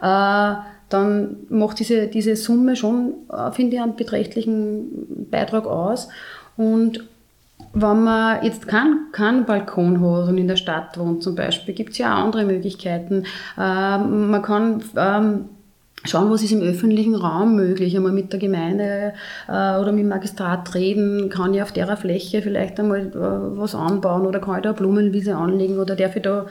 äh, 0.00 0.54
dann 0.88 1.36
macht 1.48 1.78
diese, 1.78 2.08
diese 2.08 2.36
Summe 2.36 2.76
schon, 2.76 3.14
äh, 3.32 3.50
finde 3.52 3.76
ich, 3.76 3.82
einen 3.82 3.96
beträchtlichen 3.96 5.28
Beitrag 5.30 5.66
aus. 5.66 6.08
Und 6.56 7.04
wenn 7.72 8.02
man 8.02 8.44
jetzt 8.44 8.68
keinen 8.68 9.10
kein 9.12 9.46
Balkon 9.46 10.00
hat 10.00 10.28
und 10.28 10.36
in 10.38 10.48
der 10.48 10.56
Stadt 10.56 10.98
wohnt 10.98 11.22
zum 11.22 11.34
Beispiel, 11.34 11.74
gibt 11.74 11.92
es 11.92 11.98
ja 11.98 12.14
auch 12.14 12.24
andere 12.24 12.44
Möglichkeiten. 12.44 13.24
Ähm, 13.58 14.30
man 14.30 14.42
kann 14.42 14.82
ähm, 14.96 15.44
schauen, 16.04 16.30
was 16.30 16.42
ist 16.42 16.52
im 16.52 16.60
öffentlichen 16.62 17.14
Raum 17.14 17.56
möglich, 17.56 17.96
einmal 17.96 18.12
mit 18.12 18.32
der 18.32 18.40
Gemeinde 18.40 19.12
äh, 19.48 19.78
oder 19.78 19.92
mit 19.92 20.00
dem 20.00 20.08
Magistrat 20.08 20.74
reden, 20.74 21.28
kann 21.28 21.54
ich 21.54 21.62
auf 21.62 21.72
der 21.72 21.96
Fläche 21.96 22.42
vielleicht 22.42 22.78
einmal 22.80 23.06
äh, 23.08 23.58
was 23.58 23.74
anbauen 23.74 24.26
oder 24.26 24.40
kann 24.40 24.56
ich 24.56 24.62
da 24.62 24.70
eine 24.70 24.78
Blumenwiese 24.78 25.36
anlegen 25.36 25.78
oder 25.78 25.96
darf 25.96 26.16
ich 26.16 26.22
da 26.22 26.46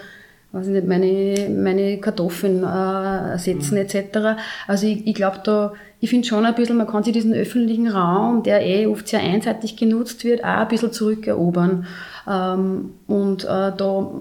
weiß 0.51 0.67
ich 0.67 0.73
nicht, 0.73 0.87
meine, 0.87 1.49
meine 1.49 1.97
Kartoffeln 1.99 2.63
äh, 2.63 3.37
setzen 3.37 3.75
mhm. 3.75 3.81
etc. 3.81 4.41
Also 4.67 4.85
ich, 4.87 5.07
ich 5.07 5.13
glaube 5.13 5.39
da, 5.43 5.73
ich 5.99 6.09
finde 6.09 6.27
schon 6.27 6.45
ein 6.45 6.55
bisschen, 6.55 6.77
man 6.77 6.87
kann 6.87 7.03
sich 7.03 7.13
diesen 7.13 7.33
öffentlichen 7.33 7.87
Raum, 7.87 8.43
der 8.43 8.65
eh 8.65 8.85
oft 8.87 9.07
sehr 9.07 9.21
einseitig 9.21 9.77
genutzt 9.77 10.23
wird, 10.23 10.43
auch 10.43 10.47
ein 10.47 10.67
bisschen 10.67 10.91
zurückerobern 10.91 11.85
ähm, 12.27 12.91
und 13.07 13.45
äh, 13.45 13.71
da 13.77 14.11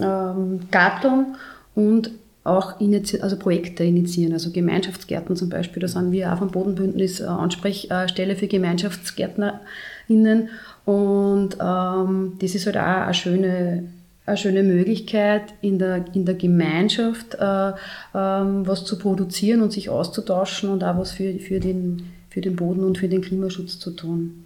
ähm, 0.00 0.60
garteln 0.70 1.36
und 1.74 2.10
auch 2.46 2.80
initi 2.80 3.20
also 3.20 3.36
Projekte 3.36 3.84
initiieren, 3.84 4.32
also 4.32 4.50
Gemeinschaftsgärten 4.50 5.36
zum 5.36 5.48
Beispiel. 5.48 5.80
Da 5.80 5.88
sind 5.88 6.12
wir 6.12 6.32
auch 6.32 6.38
vom 6.38 6.50
Bodenbündnis 6.50 7.20
äh, 7.20 7.24
Ansprechstelle 7.24 8.36
für 8.36 8.46
GemeinschaftsgärtnerInnen. 8.46 10.50
Und 10.84 11.56
ähm, 11.60 12.32
das 12.40 12.54
ist 12.54 12.66
halt 12.66 12.76
auch 12.76 12.82
eine 12.82 13.14
schöne, 13.14 13.84
eine 14.24 14.36
schöne 14.36 14.62
Möglichkeit, 14.62 15.54
in 15.60 15.78
der, 15.78 16.04
in 16.14 16.24
der 16.24 16.36
Gemeinschaft 16.36 17.34
äh, 17.34 17.72
ähm, 18.14 18.66
was 18.66 18.84
zu 18.84 18.98
produzieren 18.98 19.62
und 19.62 19.72
sich 19.72 19.90
auszutauschen 19.90 20.70
und 20.70 20.84
auch 20.84 20.98
was 20.98 21.12
für, 21.12 21.38
für, 21.38 21.60
den, 21.60 22.10
für 22.30 22.40
den 22.40 22.56
Boden 22.56 22.84
und 22.84 22.98
für 22.98 23.08
den 23.08 23.22
Klimaschutz 23.22 23.78
zu 23.78 23.90
tun. 23.90 24.44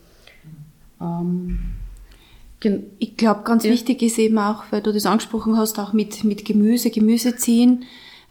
Ähm, 1.01 1.59
ich 2.99 3.17
glaube, 3.17 3.43
ganz 3.45 3.65
ja. 3.65 3.71
wichtig 3.71 4.03
ist 4.03 4.19
eben 4.19 4.39
auch, 4.39 4.65
weil 4.71 4.83
du 4.83 4.93
das 4.93 5.07
angesprochen 5.07 5.57
hast, 5.57 5.79
auch 5.79 5.93
mit, 5.93 6.25
mit 6.25 6.45
Gemüse, 6.45 6.91
Gemüse 6.91 7.37
ziehen, 7.37 7.85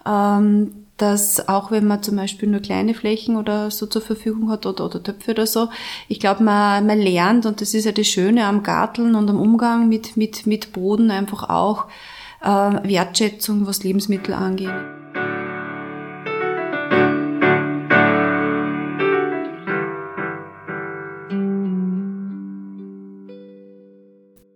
ähm, 0.06 0.86
dass 0.98 1.48
auch 1.48 1.72
wenn 1.72 1.88
man 1.88 2.04
zum 2.04 2.18
Beispiel 2.18 2.50
nur 2.50 2.60
kleine 2.60 2.94
Flächen 2.94 3.38
oder 3.38 3.72
so 3.72 3.86
zur 3.86 4.02
Verfügung 4.02 4.52
hat 4.52 4.66
oder, 4.66 4.86
oder 4.86 5.02
Töpfe 5.02 5.32
oder 5.32 5.48
so, 5.48 5.70
ich 6.08 6.20
glaube, 6.20 6.44
man, 6.44 6.86
man 6.86 7.00
lernt, 7.00 7.46
und 7.46 7.62
das 7.62 7.74
ist 7.74 7.86
ja 7.86 7.92
das 7.92 8.08
Schöne 8.08 8.46
am 8.46 8.64
Garteln 8.64 9.16
und 9.16 9.30
am 9.30 9.40
Umgang 9.40 9.88
mit, 9.88 10.18
mit, 10.18 10.46
mit 10.46 10.74
Boden 10.74 11.10
einfach 11.10 11.50
auch 11.50 11.86
äh, 12.42 12.48
Wertschätzung, 12.48 13.66
was 13.66 13.84
Lebensmittel 13.84 14.34
angeht. 14.34 14.99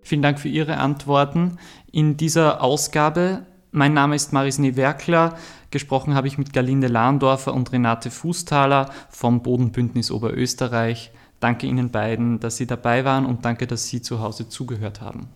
Vielen 0.04 0.22
Dank 0.22 0.40
für 0.40 0.50
Ihre 0.50 0.78
Antworten. 0.78 1.58
In 1.92 2.18
dieser 2.18 2.62
Ausgabe, 2.62 3.46
mein 3.72 3.94
Name 3.94 4.16
ist 4.16 4.34
Marisne 4.34 4.76
Werkler, 4.76 5.38
gesprochen 5.72 6.14
habe 6.14 6.28
ich 6.28 6.38
mit 6.38 6.54
Galinde 6.54 6.88
Lahndorfer 6.88 7.54
und 7.54 7.72
Renate 7.72 8.12
Fußtaler 8.12 8.90
vom 9.10 9.42
Bodenbündnis 9.42 10.12
Oberösterreich. 10.12 11.12
Danke 11.40 11.68
Ihnen 11.68 11.90
beiden, 11.90 12.40
dass 12.40 12.58
Sie 12.58 12.68
dabei 12.68 13.06
waren 13.06 13.26
und 13.26 13.46
danke, 13.46 13.66
dass 13.66 13.88
Sie 13.88 14.02
zu 14.02 14.20
Hause 14.20 14.50
zugehört 14.50 15.02
haben. 15.02 15.30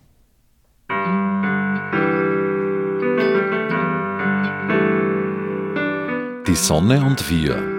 Die 6.46 6.54
Sonne 6.54 7.04
und 7.04 7.30
wir 7.30 7.77